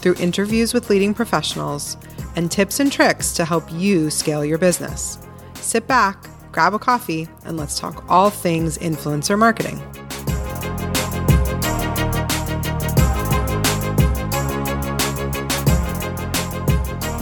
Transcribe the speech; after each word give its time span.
through 0.00 0.14
interviews 0.14 0.72
with 0.74 0.90
leading 0.90 1.14
professionals 1.14 1.96
and 2.36 2.50
tips 2.50 2.80
and 2.80 2.90
tricks 2.90 3.32
to 3.32 3.44
help 3.44 3.64
you 3.72 4.10
scale 4.10 4.44
your 4.44 4.58
business. 4.58 5.18
Sit 5.54 5.86
back, 5.86 6.28
grab 6.52 6.74
a 6.74 6.78
coffee, 6.78 7.28
and 7.44 7.56
let's 7.56 7.78
talk 7.78 8.04
all 8.08 8.30
things 8.30 8.78
influencer 8.78 9.38
marketing. 9.38 9.78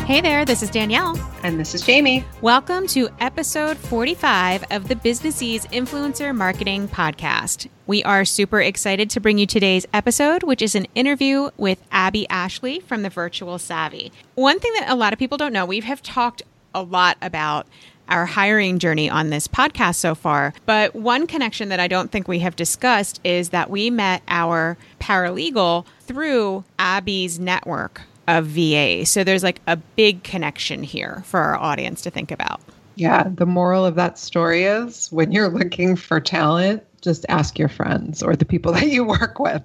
Hey 0.07 0.21
there, 0.21 0.45
this 0.45 0.63
is 0.63 0.71
Danielle. 0.71 1.17
And 1.47 1.61
this 1.61 1.77
is 1.77 1.83
Jamie. 1.83 2.25
Welcome 2.41 2.89
to 2.89 3.09
episode 3.21 3.77
45 3.77 4.65
of 4.73 4.89
the 4.89 4.97
Business 4.97 5.41
Ease 5.41 5.65
Influencer 5.67 6.35
Marketing 6.35 6.89
Podcast. 6.89 7.69
We 7.87 8.03
are 8.03 8.25
super 8.25 8.61
excited 8.61 9.11
to 9.11 9.21
bring 9.21 9.39
you 9.39 9.47
today's 9.47 9.87
episode, 9.95 10.43
which 10.43 10.61
is 10.61 10.75
an 10.75 10.89
interview 10.97 11.51
with 11.57 11.81
Abbey 11.93 12.29
Ashley 12.29 12.81
from 12.81 13.05
the 13.05 13.11
Virtual 13.11 13.61
Savvy. 13.61 14.11
One 14.35 14.59
thing 14.59 14.73
that 14.81 14.91
a 14.91 14.97
lot 14.97 15.13
of 15.13 15.21
people 15.21 15.39
don't 15.39 15.53
know, 15.53 15.65
we 15.65 15.79
have 15.79 16.03
talked 16.03 16.43
a 16.75 16.83
lot 16.83 17.17
about 17.23 17.69
our 18.09 18.27
hiring 18.27 18.81
journey 18.81 19.09
on 19.09 19.31
this 19.31 19.47
podcast 19.47 19.95
so 19.95 20.17
far. 20.17 20.53
But 20.65 20.97
one 20.97 21.29
connection 21.29 21.69
that 21.69 21.79
I 21.79 21.87
don't 21.87 22.11
think 22.11 22.27
we 22.27 22.41
have 22.41 22.57
discussed 22.57 23.21
is 23.23 23.51
that 23.51 23.71
we 23.71 23.89
met 23.89 24.25
our 24.27 24.77
paralegal 24.99 25.87
through 26.01 26.65
Abbey's 26.77 27.39
network 27.39 28.03
of 28.29 28.47
VA. 28.47 29.07
So 29.07 29.25
there's 29.25 29.43
like 29.43 29.61
a 29.67 29.77
big 29.77 30.23
connection 30.23 30.83
here 30.83 31.23
for 31.27 31.41
our 31.41 31.57
audience 31.57 32.03
to 32.03 32.11
think 32.11 32.31
about. 32.31 32.61
Yeah, 32.97 33.25
the 33.29 33.47
moral 33.47 33.85
of 33.85 33.95
that 33.97 34.19
story 34.19 34.65
is 34.65 35.13
when 35.13 35.31
you're 35.31 35.51
looking 35.51 35.97
for 35.97 36.19
talent, 36.19 36.83
just 37.03 37.27
ask 37.29 37.59
your 37.59 37.69
friends 37.69 38.23
or 38.23 38.35
the 38.35 38.47
people 38.47 38.73
that 38.75 38.89
you 38.89 39.05
work 39.05 39.39
with. 39.39 39.63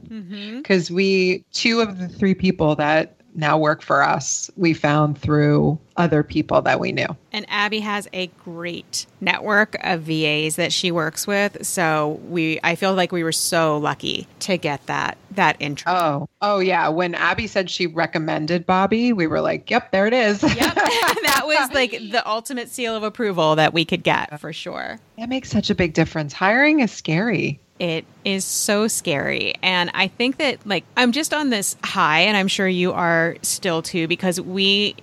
Because 0.58 0.88
mm-hmm. 0.88 0.96
we, 0.96 1.46
two 1.54 1.80
of 1.80 1.98
the 1.98 2.08
three 2.08 2.36
people 2.36 2.76
that 2.76 3.16
now 3.34 3.58
work 3.58 3.82
for 3.82 4.04
us, 4.04 4.50
we 4.56 4.74
found 4.74 5.18
through 5.18 5.80
other 5.98 6.24
people 6.24 6.62
that 6.62 6.80
we 6.80 6.92
knew. 6.92 7.08
And 7.32 7.46
Abbey 7.50 7.80
has 7.80 8.08
a 8.14 8.28
great 8.44 9.06
network 9.20 9.76
of 9.82 10.02
VAs 10.02 10.56
that 10.56 10.74
she 10.74 10.92
works 10.92 11.28
with. 11.28 11.66
So 11.66 12.20
we 12.28 12.60
I 12.64 12.76
feel 12.76 12.94
like 12.94 13.12
we 13.12 13.24
were 13.24 13.32
so 13.32 13.78
lucky 13.78 14.28
to 14.40 14.58
get 14.58 14.86
that 14.88 15.18
that 15.32 15.58
intro. 15.60 15.92
Oh. 15.94 16.30
Oh 16.42 16.60
yeah. 16.60 16.90
When 16.90 17.16
Abbey 17.16 17.48
said 17.48 17.70
she 17.70 17.88
recommended 17.88 18.66
Bobby, 18.66 19.14
we 19.14 19.28
were 19.28 19.42
like, 19.42 19.70
Yep, 19.70 19.92
there 19.92 20.08
it 20.08 20.14
is. 20.14 20.42
Yep. 20.44 20.56
that 20.76 21.44
was 21.46 21.74
like 21.74 21.92
the 21.92 22.24
ultimate 22.26 22.70
seal 22.70 22.96
of 22.96 23.04
approval 23.04 23.56
that 23.56 23.74
we 23.74 23.86
could 23.86 24.04
get 24.04 24.40
for 24.40 24.52
sure. 24.52 25.00
That 25.18 25.30
makes 25.30 25.50
such 25.50 25.70
a 25.70 25.76
big 25.76 25.94
difference. 25.94 26.34
Hiring 26.34 26.80
is 26.80 26.92
scary. 26.92 27.60
It 27.82 28.06
is 28.24 28.46
so 28.46 28.88
scary. 28.88 29.56
And 29.64 29.90
I 29.96 30.08
think 30.08 30.38
that 30.38 30.64
like 30.68 30.84
I'm 30.96 31.12
just 31.12 31.34
on 31.34 31.50
this 31.50 31.76
high 31.84 32.20
and 32.20 32.38
I'm 32.38 32.48
sure 32.48 32.68
you 32.68 32.94
are 32.94 33.38
still 33.42 33.82
too 33.82 34.08
because 34.08 34.40
we 34.40 34.96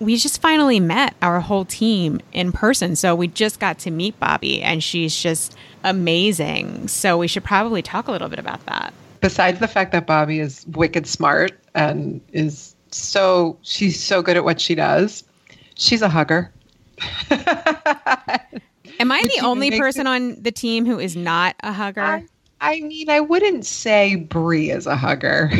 we 0.00 0.18
just 0.18 0.42
finally 0.42 0.78
met 0.78 1.14
our 1.22 1.40
whole 1.40 1.64
team 1.64 2.20
in 2.34 2.52
person. 2.52 2.94
So 2.94 3.14
we 3.14 3.28
just 3.28 3.58
got 3.58 3.78
to 3.78 3.90
meet 3.90 4.20
Bobby 4.20 4.60
and 4.60 4.84
she's 4.84 5.16
just 5.16 5.56
amazing. 5.82 6.88
So 6.88 7.16
we 7.16 7.26
should 7.26 7.42
probably 7.42 7.80
talk 7.80 8.06
a 8.06 8.12
little 8.12 8.28
bit 8.28 8.38
about 8.38 8.66
that. 8.66 8.92
Besides 9.22 9.58
the 9.58 9.68
fact 9.68 9.92
that 9.92 10.06
Bobby 10.06 10.38
is 10.38 10.66
wicked 10.66 11.06
smart 11.06 11.58
and 11.74 12.20
is 12.34 12.76
so 12.90 13.56
she's 13.62 13.98
so 13.98 14.20
good 14.20 14.36
at 14.36 14.44
what 14.44 14.60
she 14.60 14.74
does, 14.74 15.24
she's 15.76 16.02
a 16.02 16.08
hugger. 16.10 16.52
Am 19.00 19.12
I 19.12 19.22
the 19.22 19.44
only 19.44 19.78
person 19.78 20.06
it? 20.06 20.10
on 20.10 20.42
the 20.42 20.52
team 20.52 20.86
who 20.86 20.98
is 20.98 21.16
not 21.16 21.56
a 21.60 21.72
hugger? 21.72 22.00
I, 22.00 22.26
I 22.60 22.80
mean, 22.80 23.10
I 23.10 23.20
wouldn't 23.20 23.66
say 23.66 24.16
Brie 24.16 24.70
is 24.70 24.86
a 24.86 24.96
hugger. 24.96 25.50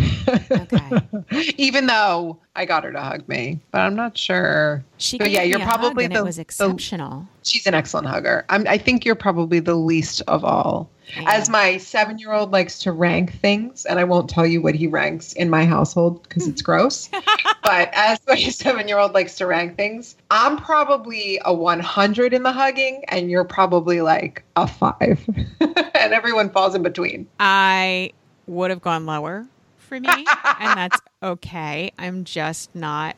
Okay. 0.50 1.52
Even 1.58 1.86
though 1.86 2.38
I 2.54 2.64
got 2.64 2.84
her 2.84 2.92
to 2.92 3.00
hug 3.00 3.28
me, 3.28 3.60
but 3.70 3.82
I'm 3.82 3.94
not 3.94 4.16
sure. 4.16 4.82
She 4.96 5.18
yeah, 5.18 5.42
you're 5.42 5.60
probably 5.60 6.06
the, 6.06 6.16
it 6.16 6.24
was 6.24 6.38
exceptional. 6.38 7.20
The, 7.20 7.48
she's 7.48 7.66
an 7.66 7.74
excellent 7.74 8.08
hugger. 8.08 8.46
I'm, 8.48 8.66
I 8.66 8.78
think 8.78 9.04
you're 9.04 9.14
probably 9.14 9.60
the 9.60 9.74
least 9.74 10.22
of 10.26 10.44
all. 10.44 10.88
Yeah. 11.14 11.24
As 11.26 11.48
my 11.48 11.78
seven 11.78 12.18
year 12.18 12.32
old 12.32 12.52
likes 12.52 12.80
to 12.80 12.92
rank 12.92 13.38
things, 13.40 13.84
and 13.84 13.98
I 13.98 14.04
won't 14.04 14.28
tell 14.28 14.46
you 14.46 14.60
what 14.60 14.74
he 14.74 14.86
ranks 14.86 15.32
in 15.32 15.48
my 15.48 15.64
household 15.64 16.22
because 16.22 16.48
it's 16.48 16.60
hmm. 16.60 16.64
gross. 16.64 17.08
but 17.62 17.90
as 17.92 18.18
my 18.26 18.36
seven 18.50 18.88
year 18.88 18.98
old 18.98 19.12
likes 19.12 19.36
to 19.36 19.46
rank 19.46 19.76
things, 19.76 20.16
I'm 20.30 20.56
probably 20.56 21.40
a 21.44 21.54
100 21.54 22.34
in 22.34 22.42
the 22.42 22.52
hugging, 22.52 23.04
and 23.08 23.30
you're 23.30 23.44
probably 23.44 24.00
like 24.00 24.44
a 24.56 24.66
five. 24.66 25.24
and 25.60 26.12
everyone 26.12 26.50
falls 26.50 26.74
in 26.74 26.82
between. 26.82 27.28
I 27.38 28.12
would 28.46 28.70
have 28.70 28.82
gone 28.82 29.06
lower 29.06 29.46
for 29.78 30.00
me, 30.00 30.08
and 30.08 30.78
that's 30.78 31.00
okay. 31.22 31.92
I'm 31.98 32.24
just 32.24 32.74
not 32.74 33.16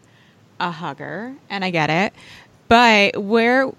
a 0.60 0.70
hugger, 0.70 1.34
and 1.49 1.65
I 1.65 1.70
get 1.70 1.91
it. 1.91 2.12
But 2.69 3.16
where 3.16 3.72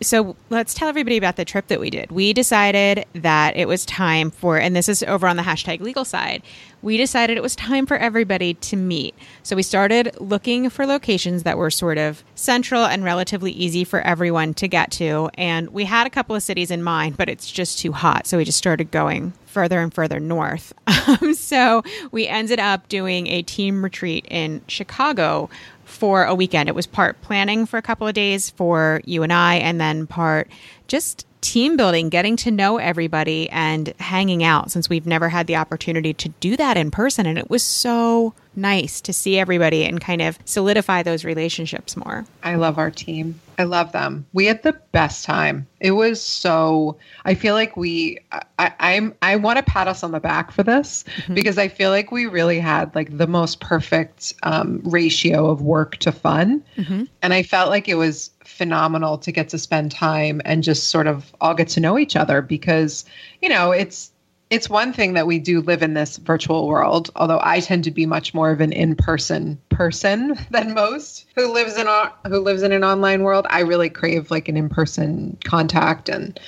so 0.00 0.36
let's 0.50 0.74
tell 0.74 0.88
everybody 0.88 1.16
about 1.16 1.36
the 1.36 1.44
trip 1.44 1.68
that 1.68 1.80
we 1.80 1.90
did. 1.90 2.10
We 2.10 2.32
decided 2.32 3.06
that 3.14 3.56
it 3.56 3.68
was 3.68 3.84
time 3.86 4.30
for, 4.30 4.58
and 4.58 4.74
this 4.74 4.88
is 4.88 5.02
over 5.04 5.26
on 5.26 5.36
the 5.36 5.42
hashtag 5.42 5.80
legal 5.80 6.04
side, 6.04 6.42
we 6.82 6.96
decided 6.96 7.36
it 7.36 7.42
was 7.42 7.56
time 7.56 7.86
for 7.86 7.96
everybody 7.96 8.54
to 8.54 8.76
meet. 8.76 9.14
So 9.42 9.56
we 9.56 9.62
started 9.62 10.16
looking 10.20 10.70
for 10.70 10.86
locations 10.86 11.42
that 11.42 11.58
were 11.58 11.70
sort 11.70 11.98
of 11.98 12.22
central 12.34 12.84
and 12.84 13.02
relatively 13.02 13.50
easy 13.50 13.84
for 13.84 14.00
everyone 14.02 14.54
to 14.54 14.68
get 14.68 14.90
to. 14.92 15.30
And 15.34 15.70
we 15.70 15.84
had 15.84 16.06
a 16.06 16.10
couple 16.10 16.36
of 16.36 16.42
cities 16.42 16.70
in 16.70 16.82
mind, 16.82 17.16
but 17.16 17.28
it's 17.28 17.50
just 17.50 17.78
too 17.78 17.92
hot. 17.92 18.26
So 18.26 18.36
we 18.36 18.44
just 18.44 18.58
started 18.58 18.90
going 18.90 19.32
further 19.46 19.80
and 19.80 19.92
further 19.92 20.20
north. 20.20 20.72
Um, 21.06 21.34
so 21.34 21.84
we 22.10 22.26
ended 22.26 22.58
up 22.58 22.88
doing 22.88 23.28
a 23.28 23.42
team 23.42 23.84
retreat 23.84 24.26
in 24.28 24.60
Chicago 24.66 25.48
for 25.96 26.24
a 26.24 26.34
weekend. 26.34 26.68
It 26.68 26.74
was 26.74 26.86
part 26.86 27.20
planning 27.22 27.66
for 27.66 27.78
a 27.78 27.82
couple 27.82 28.06
of 28.06 28.14
days 28.14 28.50
for 28.50 29.00
you 29.04 29.22
and 29.22 29.32
I, 29.32 29.56
and 29.56 29.80
then 29.80 30.06
part 30.06 30.48
just 30.86 31.26
team 31.46 31.76
building, 31.76 32.08
getting 32.08 32.34
to 32.34 32.50
know 32.50 32.78
everybody 32.78 33.48
and 33.50 33.94
hanging 34.00 34.42
out 34.42 34.72
since 34.72 34.88
we've 34.88 35.06
never 35.06 35.28
had 35.28 35.46
the 35.46 35.54
opportunity 35.54 36.12
to 36.12 36.28
do 36.40 36.56
that 36.56 36.76
in 36.76 36.90
person. 36.90 37.24
And 37.24 37.38
it 37.38 37.48
was 37.48 37.62
so 37.62 38.34
nice 38.56 39.00
to 39.02 39.12
see 39.12 39.38
everybody 39.38 39.84
and 39.84 40.00
kind 40.00 40.22
of 40.22 40.40
solidify 40.44 41.04
those 41.04 41.24
relationships 41.24 41.96
more. 41.96 42.26
I 42.42 42.56
love 42.56 42.78
our 42.78 42.90
team. 42.90 43.40
I 43.60 43.64
love 43.64 43.92
them. 43.92 44.26
We 44.32 44.46
had 44.46 44.64
the 44.64 44.72
best 44.90 45.24
time. 45.24 45.68
It 45.78 45.92
was 45.92 46.20
so 46.20 46.96
I 47.24 47.34
feel 47.34 47.54
like 47.54 47.76
we 47.76 48.18
I, 48.58 48.72
I'm 48.80 49.14
I 49.22 49.36
want 49.36 49.58
to 49.58 49.62
pat 49.62 49.86
us 49.86 50.02
on 50.02 50.10
the 50.10 50.20
back 50.20 50.50
for 50.50 50.64
this 50.64 51.04
mm-hmm. 51.04 51.34
because 51.34 51.58
I 51.58 51.68
feel 51.68 51.90
like 51.90 52.10
we 52.10 52.26
really 52.26 52.58
had 52.58 52.92
like 52.94 53.16
the 53.16 53.26
most 53.26 53.60
perfect 53.60 54.34
um, 54.42 54.80
ratio 54.84 55.48
of 55.48 55.62
work 55.62 55.96
to 55.98 56.10
fun. 56.10 56.64
Mm-hmm. 56.76 57.04
And 57.22 57.32
I 57.32 57.44
felt 57.44 57.70
like 57.70 57.88
it 57.88 57.94
was 57.94 58.30
phenomenal 58.46 59.18
to 59.18 59.32
get 59.32 59.48
to 59.50 59.58
spend 59.58 59.90
time 59.90 60.40
and 60.44 60.62
just 60.62 60.88
sort 60.88 61.06
of 61.06 61.34
all 61.40 61.54
get 61.54 61.68
to 61.68 61.80
know 61.80 61.98
each 61.98 62.16
other 62.16 62.42
because, 62.42 63.04
you 63.42 63.48
know, 63.48 63.72
it's 63.72 64.12
it's 64.48 64.70
one 64.70 64.92
thing 64.92 65.14
that 65.14 65.26
we 65.26 65.40
do 65.40 65.60
live 65.60 65.82
in 65.82 65.94
this 65.94 66.18
virtual 66.18 66.68
world, 66.68 67.10
although 67.16 67.40
I 67.42 67.58
tend 67.58 67.82
to 67.84 67.90
be 67.90 68.06
much 68.06 68.32
more 68.32 68.52
of 68.52 68.60
an 68.60 68.72
in-person 68.72 69.60
person 69.70 70.38
than 70.50 70.72
most 70.72 71.26
who 71.34 71.52
lives 71.52 71.76
in 71.76 71.88
a, 71.88 72.12
who 72.28 72.38
lives 72.38 72.62
in 72.62 72.70
an 72.70 72.84
online 72.84 73.24
world. 73.24 73.46
I 73.50 73.60
really 73.60 73.90
crave 73.90 74.30
like 74.30 74.48
an 74.48 74.56
in-person 74.56 75.38
contact 75.44 76.08
and 76.08 76.38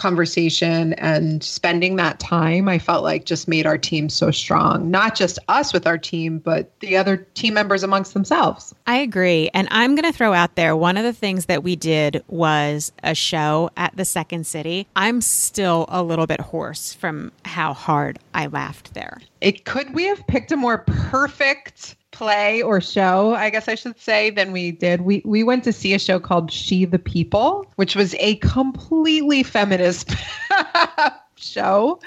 conversation 0.00 0.94
and 0.94 1.44
spending 1.44 1.96
that 1.96 2.18
time, 2.18 2.68
I 2.68 2.78
felt 2.78 3.04
like 3.04 3.24
just 3.24 3.46
made 3.46 3.66
our 3.66 3.78
team 3.78 4.08
so 4.08 4.30
strong. 4.30 4.90
Not 4.90 5.14
just 5.14 5.38
us 5.48 5.72
with 5.72 5.86
our 5.86 5.98
team, 5.98 6.38
but 6.38 6.72
the 6.80 6.96
other 6.96 7.18
team 7.34 7.54
members 7.54 7.82
amongst 7.82 8.14
themselves. 8.14 8.74
I 8.86 8.96
agree. 8.96 9.50
And 9.54 9.68
I'm 9.70 9.94
going 9.94 10.10
to 10.10 10.16
throw 10.16 10.32
out 10.32 10.56
there 10.56 10.74
one 10.74 10.96
of 10.96 11.04
the 11.04 11.12
things 11.12 11.46
that 11.46 11.62
we 11.62 11.76
did 11.76 12.24
was 12.28 12.92
a 13.04 13.14
show 13.14 13.70
at 13.76 13.96
the 13.96 14.04
Second 14.04 14.46
City. 14.46 14.88
I'm 14.96 15.20
still 15.20 15.84
a 15.88 16.02
little 16.02 16.26
bit 16.26 16.40
hoarse 16.40 16.94
from 16.94 17.30
how 17.44 17.74
hard 17.74 18.18
I 18.34 18.46
laughed 18.46 18.94
there. 18.94 19.20
It 19.40 19.64
could 19.64 19.94
we 19.94 20.04
have 20.04 20.26
picked 20.26 20.50
a 20.52 20.56
more 20.56 20.78
perfect 20.78 21.96
play 22.20 22.60
or 22.60 22.82
show, 22.82 23.34
I 23.34 23.48
guess 23.48 23.66
I 23.66 23.74
should 23.74 23.98
say, 23.98 24.28
than 24.28 24.52
we 24.52 24.72
did. 24.72 25.00
We 25.00 25.22
we 25.24 25.42
went 25.42 25.64
to 25.64 25.72
see 25.72 25.94
a 25.94 25.98
show 25.98 26.20
called 26.20 26.52
She 26.52 26.84
the 26.84 26.98
People, 26.98 27.64
which 27.76 27.96
was 27.96 28.14
a 28.18 28.36
completely 28.36 29.42
feminist 29.42 30.14
show 31.36 31.98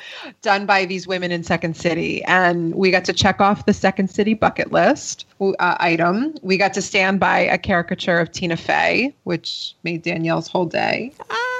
done 0.44 0.68
by 0.68 0.86
these 0.86 1.08
women 1.08 1.32
in 1.32 1.44
Second 1.44 1.76
City. 1.76 2.24
And 2.26 2.76
we 2.76 2.92
got 2.92 3.06
to 3.06 3.14
check 3.14 3.42
off 3.42 3.66
the 3.66 3.74
Second 3.74 4.12
City 4.12 4.36
bucket 4.36 4.72
list 4.72 5.26
uh, 5.42 5.78
item. 5.80 6.36
We 6.44 6.58
got 6.58 6.76
to 6.76 6.82
stand 6.84 7.20
by 7.20 7.40
a 7.40 7.58
caricature 7.58 8.20
of 8.20 8.32
Tina 8.32 8.56
Fey, 8.56 9.16
which 9.24 9.74
made 9.82 10.04
Danielle's 10.04 10.48
whole 10.48 10.68
day. 10.68 11.12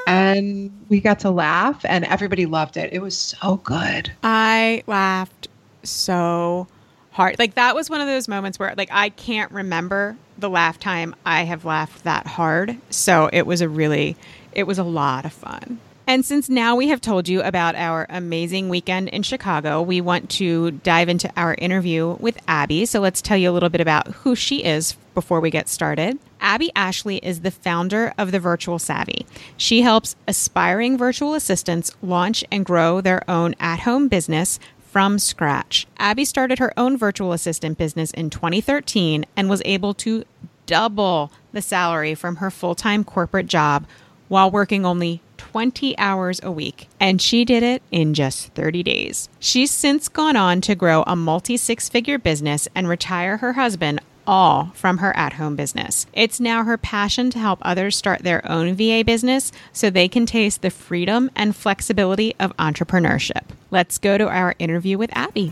And 0.06 0.70
we 0.90 1.00
got 1.00 1.18
to 1.20 1.32
laugh, 1.32 1.84
and 1.86 2.06
everybody 2.06 2.46
loved 2.46 2.78
it. 2.78 2.94
It 2.94 3.02
was 3.02 3.18
so 3.18 3.56
good. 3.64 4.12
I 4.22 4.84
laughed 4.86 5.48
so 5.82 6.68
hard. 7.14 7.38
Like 7.40 7.56
that 7.56 7.76
was 7.76 7.90
one 7.90 8.02
of 8.02 8.08
those 8.08 8.28
moments 8.28 8.60
where 8.60 8.74
like 8.78 8.90
I 8.92 9.10
can't 9.10 9.52
remember 9.52 10.18
the 10.38 10.50
laugh 10.50 10.80
time 10.80 11.16
I 11.26 11.44
have 11.44 11.64
laughed 11.64 12.04
that 12.04 12.28
hard. 12.28 12.78
So 12.90 13.30
it 13.32 13.46
was 13.48 13.62
a 13.62 13.70
really 13.70 14.18
it 14.52 14.64
was 14.64 14.78
a 14.78 14.84
lot 14.84 15.26
of 15.26 15.34
fun. 15.34 15.80
And 16.06 16.26
since 16.26 16.50
now 16.50 16.76
we 16.76 16.90
have 16.90 17.00
told 17.00 17.30
you 17.30 17.42
about 17.42 17.76
our 17.76 18.06
amazing 18.10 18.68
weekend 18.68 19.08
in 19.10 19.24
Chicago, 19.24 19.82
we 19.82 20.02
want 20.02 20.30
to 20.32 20.72
dive 20.72 21.08
into 21.08 21.32
our 21.38 21.56
interview 21.58 22.18
with 22.20 22.38
Abbey. 22.46 22.86
So 22.86 23.00
let's 23.00 23.22
tell 23.22 23.38
you 23.38 23.50
a 23.50 23.54
little 23.54 23.70
bit 23.70 23.80
about 23.80 24.08
who 24.08 24.36
she 24.36 24.66
is 24.66 24.98
before 25.14 25.40
we 25.40 25.50
get 25.50 25.70
started. 25.70 26.20
Abbey 26.42 26.72
Ashley 26.76 27.18
is 27.18 27.40
the 27.40 27.52
founder 27.52 28.14
of 28.18 28.34
the 28.34 28.40
Virtual 28.40 28.80
Savvy. 28.80 29.26
She 29.56 29.82
helps 29.82 30.18
aspiring 30.28 30.98
virtual 30.98 31.36
assistants 31.36 31.96
launch 32.02 32.44
and 32.52 32.66
grow 32.66 33.00
their 33.00 33.24
own 33.30 33.56
at 33.62 33.80
home 33.80 34.10
business 34.10 34.60
from 34.94 35.18
scratch. 35.18 35.88
Abbey 35.98 36.24
started 36.24 36.60
her 36.60 36.72
own 36.78 36.96
virtual 36.96 37.34
assistant 37.34 37.80
business 37.80 38.12
in 38.12 38.30
2013 38.30 39.26
and 39.36 39.50
was 39.50 39.64
able 39.66 39.96
to 39.96 40.24
double 40.68 41.32
the 41.52 41.64
salary 41.64 42.14
from 42.14 42.36
her 42.36 42.52
full 42.52 42.76
time 42.76 43.04
corporate 43.04 43.48
job 43.48 43.88
while 44.28 44.52
working 44.52 44.86
only 44.86 45.20
20 45.38 45.98
hours 45.98 46.40
a 46.44 46.52
week, 46.52 46.88
and 47.00 47.20
she 47.20 47.44
did 47.44 47.64
it 47.64 47.82
in 47.92 48.14
just 48.14 48.50
30 48.54 48.84
days. 48.84 49.30
She's 49.40 49.72
since 49.72 50.08
gone 50.08 50.36
on 50.36 50.62
to 50.62 50.76
grow 50.76 51.04
a 51.08 51.16
multi 51.16 51.58
six 51.58 51.90
figure 51.90 52.20
business 52.20 52.68
and 52.76 52.88
retire 52.88 53.38
her 53.38 53.54
husband 53.54 54.00
all 54.28 54.72
from 54.76 54.98
her 54.98 55.16
at 55.16 55.34
home 55.34 55.56
business. 55.56 56.06
It's 56.14 56.40
now 56.40 56.64
her 56.64 56.78
passion 56.78 57.30
to 57.32 57.40
help 57.40 57.60
others 57.62 57.96
start 57.96 58.24
their 58.24 58.50
own 58.50 58.76
VA 58.76 59.04
business 59.06 59.52
so 59.72 59.90
they 59.90 60.08
can 60.08 60.26
taste 60.26 60.62
the 60.62 60.70
freedom 60.70 61.32
and 61.36 61.56
flexibility 61.56 62.36
of 62.40 62.56
entrepreneurship. 62.58 63.44
Let's 63.72 63.98
go 63.98 64.18
to 64.18 64.28
our 64.28 64.56
interview 64.60 64.98
with 64.98 65.10
Abbey. 65.14 65.52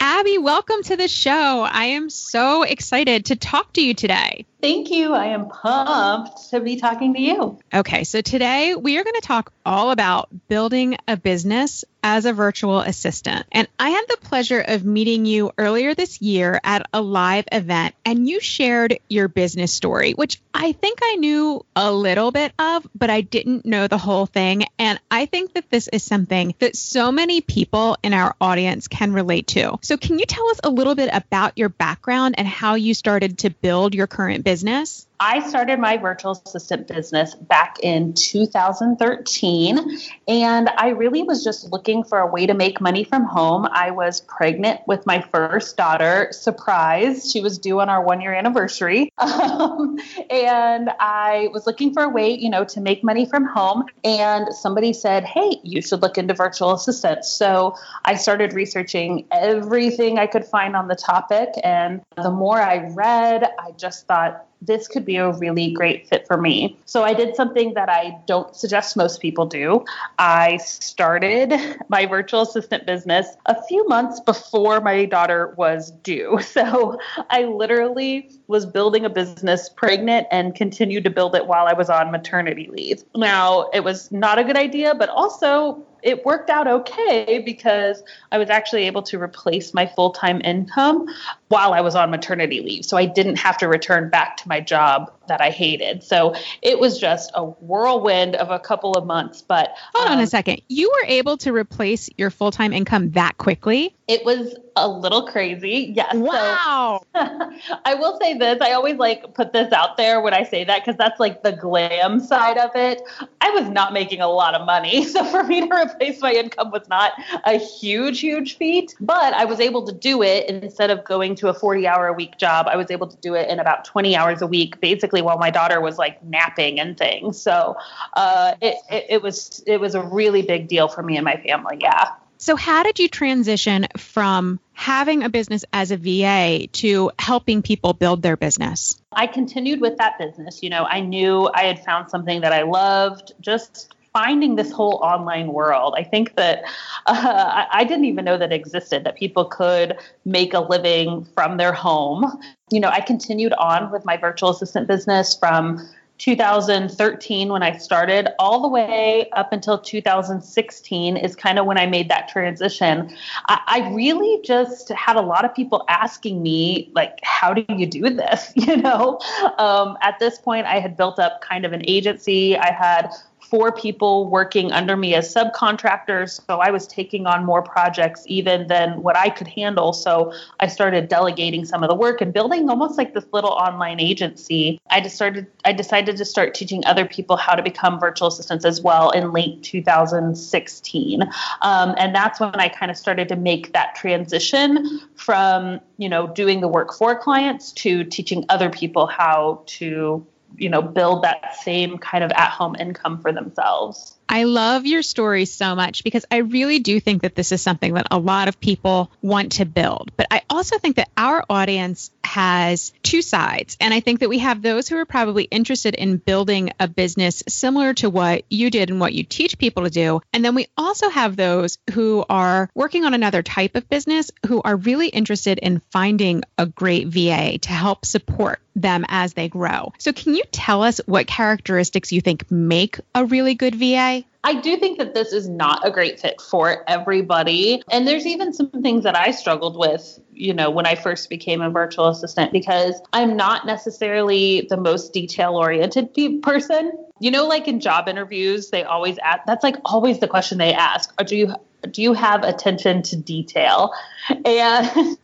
Abbey, 0.00 0.38
welcome 0.38 0.82
to 0.84 0.96
the 0.96 1.08
show. 1.08 1.66
I 1.70 1.84
am 1.86 2.08
so 2.08 2.62
excited 2.62 3.26
to 3.26 3.36
talk 3.36 3.72
to 3.74 3.82
you 3.82 3.94
today. 3.94 4.46
Thank 4.64 4.90
you. 4.90 5.12
I 5.12 5.26
am 5.26 5.50
pumped 5.50 6.48
to 6.48 6.58
be 6.58 6.76
talking 6.76 7.12
to 7.12 7.20
you. 7.20 7.58
Okay, 7.74 8.04
so 8.04 8.22
today 8.22 8.74
we 8.74 8.96
are 8.96 9.04
going 9.04 9.14
to 9.16 9.20
talk 9.20 9.52
all 9.66 9.90
about 9.90 10.30
building 10.48 10.96
a 11.06 11.18
business 11.18 11.84
as 12.02 12.24
a 12.26 12.32
virtual 12.32 12.80
assistant. 12.80 13.46
And 13.52 13.68
I 13.78 13.90
had 13.90 14.04
the 14.08 14.18
pleasure 14.18 14.60
of 14.60 14.84
meeting 14.84 15.26
you 15.26 15.52
earlier 15.56 15.94
this 15.94 16.20
year 16.20 16.60
at 16.62 16.86
a 16.92 17.00
live 17.00 17.44
event, 17.50 17.94
and 18.04 18.28
you 18.28 18.40
shared 18.40 18.98
your 19.08 19.28
business 19.28 19.72
story, 19.72 20.12
which 20.12 20.40
I 20.52 20.72
think 20.72 20.98
I 21.02 21.16
knew 21.16 21.64
a 21.74 21.90
little 21.92 22.30
bit 22.30 22.52
of, 22.58 22.86
but 22.94 23.08
I 23.08 23.22
didn't 23.22 23.64
know 23.64 23.86
the 23.86 23.98
whole 23.98 24.26
thing. 24.26 24.64
And 24.78 25.00
I 25.10 25.26
think 25.26 25.54
that 25.54 25.70
this 25.70 25.88
is 25.88 26.02
something 26.02 26.54
that 26.58 26.76
so 26.76 27.10
many 27.10 27.40
people 27.40 27.96
in 28.02 28.12
our 28.12 28.34
audience 28.38 28.86
can 28.86 29.12
relate 29.12 29.46
to. 29.48 29.78
So, 29.80 29.96
can 29.96 30.18
you 30.18 30.26
tell 30.26 30.48
us 30.50 30.60
a 30.62 30.70
little 30.70 30.94
bit 30.94 31.08
about 31.12 31.56
your 31.56 31.70
background 31.70 32.34
and 32.36 32.46
how 32.46 32.74
you 32.74 32.92
started 32.92 33.38
to 33.38 33.50
build 33.50 33.94
your 33.94 34.06
current 34.06 34.44
business? 34.44 34.53
Business? 34.54 35.08
I 35.20 35.46
started 35.48 35.78
my 35.78 35.96
virtual 35.96 36.32
assistant 36.32 36.88
business 36.88 37.34
back 37.34 37.78
in 37.82 38.14
2013, 38.14 39.98
and 40.26 40.70
I 40.76 40.88
really 40.88 41.22
was 41.22 41.44
just 41.44 41.70
looking 41.70 42.02
for 42.02 42.18
a 42.18 42.26
way 42.26 42.46
to 42.46 42.54
make 42.54 42.80
money 42.80 43.04
from 43.04 43.24
home. 43.24 43.66
I 43.70 43.92
was 43.92 44.22
pregnant 44.22 44.80
with 44.88 45.06
my 45.06 45.24
first 45.32 45.76
daughter. 45.76 46.28
Surprise, 46.32 47.30
she 47.30 47.40
was 47.40 47.58
due 47.58 47.80
on 47.80 47.88
our 47.88 48.02
one 48.02 48.20
year 48.20 48.34
anniversary. 48.34 49.10
Um, 49.44 49.98
and 50.30 50.90
I 51.00 51.48
was 51.52 51.66
looking 51.66 51.92
for 51.92 52.02
a 52.02 52.08
way, 52.08 52.30
you 52.30 52.48
know, 52.48 52.64
to 52.64 52.80
make 52.80 53.04
money 53.04 53.26
from 53.26 53.44
home. 53.44 53.84
And 54.04 54.54
somebody 54.54 54.92
said, 54.92 55.24
hey, 55.24 55.60
you 55.62 55.82
should 55.82 56.02
look 56.02 56.18
into 56.18 56.34
virtual 56.34 56.72
assistants. 56.72 57.30
So 57.30 57.74
I 58.04 58.14
started 58.14 58.52
researching 58.52 59.26
everything 59.30 60.18
I 60.18 60.26
could 60.26 60.44
find 60.44 60.76
on 60.76 60.88
the 60.88 60.94
topic. 60.94 61.50
And 61.62 62.02
the 62.16 62.30
more 62.30 62.60
I 62.60 62.88
read, 62.94 63.44
I 63.58 63.72
just 63.72 64.06
thought, 64.06 64.46
this 64.66 64.88
could 64.88 65.04
be 65.04 65.16
a 65.16 65.32
really 65.32 65.72
great 65.72 66.08
fit 66.08 66.26
for 66.26 66.36
me. 66.36 66.76
So 66.84 67.02
I 67.02 67.14
did 67.14 67.36
something 67.36 67.74
that 67.74 67.88
I 67.88 68.18
don't 68.26 68.54
suggest 68.54 68.96
most 68.96 69.20
people 69.20 69.46
do. 69.46 69.84
I 70.18 70.56
started 70.58 71.54
my 71.88 72.06
virtual 72.06 72.42
assistant 72.42 72.86
business 72.86 73.28
a 73.46 73.60
few 73.64 73.86
months 73.88 74.20
before 74.20 74.80
my 74.80 75.04
daughter 75.04 75.54
was 75.56 75.90
due. 75.90 76.38
So 76.54 76.98
I 77.30 77.44
literally 77.44 78.30
was 78.46 78.64
building 78.64 79.04
a 79.04 79.10
business 79.10 79.68
pregnant 79.68 80.28
and 80.30 80.54
continued 80.54 81.02
to 81.02 81.10
build 81.10 81.34
it 81.34 81.48
while 81.48 81.66
I 81.66 81.72
was 81.72 81.90
on 81.90 82.12
maternity 82.12 82.68
leave. 82.70 83.02
Now, 83.16 83.70
it 83.72 83.82
was 83.82 84.12
not 84.12 84.38
a 84.38 84.44
good 84.44 84.56
idea, 84.56 84.94
but 84.94 85.08
also 85.08 85.84
it 86.04 86.24
worked 86.24 86.50
out 86.50 86.68
okay 86.68 87.42
because 87.44 88.02
I 88.30 88.38
was 88.38 88.50
actually 88.50 88.86
able 88.86 89.02
to 89.04 89.20
replace 89.20 89.74
my 89.74 89.86
full 89.86 90.10
time 90.10 90.40
income 90.44 91.06
while 91.54 91.72
I 91.72 91.82
was 91.82 91.94
on 91.94 92.10
maternity 92.10 92.60
leave. 92.60 92.84
So 92.84 92.96
I 92.96 93.06
didn't 93.06 93.36
have 93.36 93.56
to 93.58 93.68
return 93.68 94.10
back 94.10 94.38
to 94.38 94.48
my 94.48 94.58
job 94.58 95.12
that 95.28 95.40
I 95.40 95.50
hated. 95.50 96.02
So 96.02 96.34
it 96.62 96.78
was 96.80 96.98
just 96.98 97.30
a 97.34 97.44
whirlwind 97.44 98.34
of 98.34 98.50
a 98.50 98.58
couple 98.58 98.92
of 98.92 99.06
months. 99.06 99.40
But 99.40 99.72
hold 99.94 100.06
um, 100.06 100.12
on 100.14 100.18
a 100.18 100.22
um, 100.22 100.26
second. 100.26 100.62
You 100.68 100.90
were 100.90 101.08
able 101.08 101.36
to 101.38 101.52
replace 101.52 102.10
your 102.18 102.30
full 102.30 102.50
time 102.50 102.72
income 102.72 103.12
that 103.12 103.38
quickly? 103.38 103.94
It 104.06 104.24
was 104.24 104.54
a 104.76 104.86
little 104.86 105.26
crazy. 105.26 105.92
Yes. 105.94 106.14
Wow. 106.14 107.04
So, 107.14 107.50
I 107.84 107.94
will 107.94 108.18
say 108.20 108.36
this. 108.36 108.60
I 108.60 108.72
always 108.72 108.96
like 108.96 109.34
put 109.34 109.52
this 109.52 109.72
out 109.72 109.96
there 109.96 110.20
when 110.20 110.34
I 110.34 110.42
say 110.42 110.64
that 110.64 110.84
because 110.84 110.98
that's 110.98 111.18
like 111.18 111.42
the 111.42 111.52
glam 111.52 112.20
side 112.20 112.58
of 112.58 112.70
it. 112.74 113.00
I 113.40 113.50
was 113.50 113.68
not 113.68 113.92
making 113.92 114.20
a 114.20 114.28
lot 114.28 114.54
of 114.54 114.66
money. 114.66 115.04
So 115.14 115.24
for 115.26 115.44
me 115.44 115.60
to 115.60 115.72
replace 115.72 116.20
my 116.20 116.32
income 116.32 116.72
was 116.72 116.88
not 116.88 117.12
a 117.44 117.56
huge, 117.56 118.18
huge 118.18 118.56
feat, 118.56 118.96
but 118.98 119.32
I 119.32 119.44
was 119.44 119.60
able 119.60 119.86
to 119.86 119.92
do 119.92 120.22
it 120.22 120.48
instead 120.48 120.90
of 120.90 121.04
going 121.04 121.36
to 121.36 121.43
a 121.48 121.54
40 121.54 121.86
hour 121.86 122.08
a 122.08 122.12
week 122.12 122.38
job. 122.38 122.66
I 122.68 122.76
was 122.76 122.90
able 122.90 123.06
to 123.06 123.16
do 123.18 123.34
it 123.34 123.48
in 123.48 123.58
about 123.58 123.84
20 123.84 124.16
hours 124.16 124.42
a 124.42 124.46
week, 124.46 124.80
basically 124.80 125.22
while 125.22 125.38
my 125.38 125.50
daughter 125.50 125.80
was 125.80 125.98
like 125.98 126.22
napping 126.24 126.80
and 126.80 126.96
things. 126.96 127.40
So 127.40 127.76
uh, 128.14 128.54
it, 128.60 128.76
it, 128.90 129.06
it 129.08 129.22
was 129.22 129.62
it 129.66 129.80
was 129.80 129.94
a 129.94 130.02
really 130.02 130.42
big 130.42 130.68
deal 130.68 130.88
for 130.88 131.02
me 131.02 131.16
and 131.16 131.24
my 131.24 131.36
family. 131.36 131.78
Yeah. 131.80 132.12
So, 132.44 132.56
how 132.56 132.82
did 132.82 132.98
you 132.98 133.08
transition 133.08 133.86
from 133.96 134.60
having 134.74 135.22
a 135.22 135.30
business 135.30 135.64
as 135.72 135.90
a 135.90 135.96
VA 135.96 136.66
to 136.72 137.10
helping 137.18 137.62
people 137.62 137.94
build 137.94 138.20
their 138.20 138.36
business? 138.36 139.00
I 139.12 139.26
continued 139.26 139.80
with 139.80 139.96
that 139.96 140.18
business. 140.18 140.62
You 140.62 140.68
know, 140.68 140.84
I 140.84 141.00
knew 141.00 141.48
I 141.54 141.62
had 141.62 141.82
found 141.84 142.10
something 142.10 142.42
that 142.42 142.52
I 142.52 142.62
loved, 142.62 143.32
just 143.40 143.94
finding 144.14 144.54
this 144.54 144.70
whole 144.70 145.00
online 145.02 145.48
world. 145.48 145.94
I 145.98 146.04
think 146.04 146.36
that 146.36 146.62
uh, 147.06 147.66
I, 147.72 147.80
I 147.80 147.84
didn't 147.84 148.06
even 148.06 148.24
know 148.24 148.38
that 148.38 148.52
existed, 148.52 149.04
that 149.04 149.16
people 149.16 149.44
could 149.44 149.98
make 150.24 150.54
a 150.54 150.60
living 150.60 151.26
from 151.34 151.58
their 151.58 151.72
home. 151.72 152.40
You 152.70 152.80
know, 152.80 152.88
I 152.88 153.00
continued 153.00 153.52
on 153.54 153.90
with 153.90 154.06
my 154.06 154.16
virtual 154.16 154.50
assistant 154.50 154.88
business 154.88 155.36
from 155.36 155.86
2013 156.18 157.48
when 157.48 157.62
I 157.62 157.76
started, 157.76 158.28
all 158.38 158.62
the 158.62 158.68
way 158.68 159.28
up 159.32 159.52
until 159.52 159.78
2016 159.78 161.16
is 161.16 161.34
kind 161.34 161.58
of 161.58 161.66
when 161.66 161.76
I 161.76 161.86
made 161.86 162.08
that 162.08 162.28
transition. 162.28 163.14
I, 163.48 163.60
I, 163.66 163.92
really 163.92 164.40
just 164.44 164.90
had 164.90 165.16
a 165.16 165.20
lot 165.20 165.44
of 165.44 165.52
people 165.54 165.84
asking 165.88 166.40
me, 166.40 166.92
like, 166.94 167.18
how 167.24 167.52
do 167.52 167.64
you 167.68 167.86
do 167.86 168.10
this? 168.10 168.52
You 168.64 168.78
know, 168.78 169.18
um, 169.58 169.98
at 170.00 170.18
this 170.20 170.38
point, 170.38 170.66
I 170.66 170.78
had 170.78 170.96
built 170.96 171.18
up 171.18 171.42
kind 171.42 171.66
of 171.66 171.72
an 171.72 171.82
agency. 171.86 172.56
I 172.56 172.72
had 172.72 173.10
four 173.50 173.72
people 173.72 174.28
working 174.28 174.72
under 174.72 174.96
me 174.96 175.14
as 175.14 175.32
subcontractors. 175.32 176.40
So 176.46 176.60
I 176.60 176.70
was 176.70 176.86
taking 176.86 177.26
on 177.26 177.44
more 177.44 177.62
projects 177.62 178.24
even 178.26 178.66
than 178.66 179.02
what 179.02 179.16
I 179.16 179.28
could 179.28 179.46
handle. 179.46 179.92
So 179.92 180.32
I 180.60 180.66
started 180.66 181.08
delegating 181.08 181.64
some 181.64 181.82
of 181.82 181.88
the 181.88 181.94
work 181.94 182.20
and 182.20 182.32
building 182.32 182.68
almost 182.70 182.96
like 182.96 183.12
this 183.12 183.26
little 183.32 183.50
online 183.50 184.00
agency. 184.00 184.80
I 184.90 185.00
just 185.00 185.14
started, 185.14 185.46
I 185.64 185.72
decided 185.72 186.16
to 186.16 186.24
start 186.24 186.54
teaching 186.54 186.84
other 186.86 187.04
people 187.04 187.36
how 187.36 187.54
to 187.54 187.62
become 187.62 188.00
virtual 188.00 188.28
assistants 188.28 188.64
as 188.64 188.80
well 188.80 189.10
in 189.10 189.32
late 189.32 189.62
2016. 189.62 191.22
Um, 191.62 191.94
and 191.98 192.14
that's 192.14 192.40
when 192.40 192.54
I 192.54 192.68
kind 192.68 192.90
of 192.90 192.96
started 192.96 193.28
to 193.28 193.36
make 193.36 193.72
that 193.72 193.94
transition 193.94 195.00
from, 195.16 195.80
you 195.98 196.08
know, 196.08 196.26
doing 196.28 196.60
the 196.60 196.68
work 196.68 196.94
for 196.94 197.18
clients 197.18 197.72
to 197.72 198.04
teaching 198.04 198.44
other 198.48 198.70
people 198.70 199.06
how 199.06 199.62
to 199.66 200.26
you 200.56 200.68
know 200.68 200.82
build 200.82 201.24
that 201.24 201.56
same 201.56 201.98
kind 201.98 202.24
of 202.24 202.30
at 202.32 202.50
home 202.50 202.76
income 202.78 203.20
for 203.20 203.32
themselves 203.32 204.14
I 204.28 204.44
love 204.44 204.86
your 204.86 205.02
story 205.02 205.44
so 205.44 205.74
much 205.74 206.02
because 206.02 206.24
I 206.30 206.38
really 206.38 206.78
do 206.78 206.98
think 206.98 207.22
that 207.22 207.34
this 207.34 207.52
is 207.52 207.60
something 207.60 207.94
that 207.94 208.06
a 208.10 208.18
lot 208.18 208.48
of 208.48 208.58
people 208.58 209.10
want 209.20 209.52
to 209.52 209.66
build. 209.66 210.10
But 210.16 210.28
I 210.30 210.42
also 210.54 210.78
think 210.78 210.96
that 210.96 211.10
our 211.16 211.44
audience 211.48 212.10
has 212.24 212.92
two 213.02 213.22
sides. 213.22 213.76
And 213.80 213.92
I 213.92 214.00
think 214.00 214.20
that 214.20 214.28
we 214.28 214.38
have 214.38 214.62
those 214.62 214.88
who 214.88 214.96
are 214.96 215.04
probably 215.04 215.44
interested 215.44 215.94
in 215.94 216.16
building 216.16 216.70
a 216.80 216.88
business 216.88 217.42
similar 217.48 217.94
to 217.94 218.10
what 218.10 218.44
you 218.50 218.70
did 218.70 218.90
and 218.90 218.98
what 219.00 219.12
you 219.12 219.24
teach 219.24 219.58
people 219.58 219.84
to 219.84 219.90
do. 219.90 220.20
And 220.32 220.44
then 220.44 220.54
we 220.54 220.66
also 220.76 221.08
have 221.10 221.36
those 221.36 221.78
who 221.92 222.24
are 222.28 222.70
working 222.74 223.04
on 223.04 223.14
another 223.14 223.42
type 223.42 223.76
of 223.76 223.88
business 223.88 224.30
who 224.46 224.62
are 224.62 224.76
really 224.76 225.08
interested 225.08 225.58
in 225.58 225.80
finding 225.90 226.42
a 226.58 226.66
great 226.66 227.08
VA 227.08 227.58
to 227.58 227.70
help 227.70 228.04
support 228.04 228.60
them 228.74 229.04
as 229.08 229.34
they 229.34 229.48
grow. 229.48 229.92
So, 229.98 230.12
can 230.12 230.34
you 230.34 230.42
tell 230.50 230.82
us 230.82 231.00
what 231.06 231.26
characteristics 231.26 232.12
you 232.12 232.20
think 232.20 232.50
make 232.50 232.98
a 233.14 233.24
really 233.24 233.54
good 233.54 233.74
VA? 233.74 234.24
I 234.44 234.60
do 234.60 234.76
think 234.76 234.98
that 234.98 235.14
this 235.14 235.32
is 235.32 235.48
not 235.48 235.86
a 235.86 235.90
great 235.90 236.20
fit 236.20 236.38
for 236.38 236.84
everybody. 236.86 237.82
And 237.90 238.06
there's 238.06 238.26
even 238.26 238.52
some 238.52 238.70
things 238.70 239.04
that 239.04 239.16
I 239.16 239.30
struggled 239.30 239.78
with, 239.78 240.20
you 240.34 240.52
know, 240.52 240.70
when 240.70 240.84
I 240.86 240.96
first 240.96 241.30
became 241.30 241.62
a 241.62 241.70
virtual 241.70 242.08
assistant 242.08 242.52
because 242.52 243.00
I'm 243.14 243.36
not 243.36 243.66
necessarily 243.66 244.66
the 244.68 244.76
most 244.76 245.14
detail 245.14 245.56
oriented 245.56 246.12
person. 246.42 246.92
You 247.20 247.30
know, 247.30 247.46
like 247.46 247.68
in 247.68 247.80
job 247.80 248.06
interviews, 248.06 248.68
they 248.68 248.84
always 248.84 249.16
ask 249.18 249.40
that's 249.46 249.64
like 249.64 249.76
always 249.86 250.20
the 250.20 250.28
question 250.28 250.58
they 250.58 250.74
ask. 250.74 251.10
Do 251.24 251.36
you 251.36 251.54
do 251.90 252.02
you 252.02 252.12
have 252.12 252.42
attention 252.42 253.02
to 253.02 253.16
detail? 253.16 253.92
And 254.28 255.18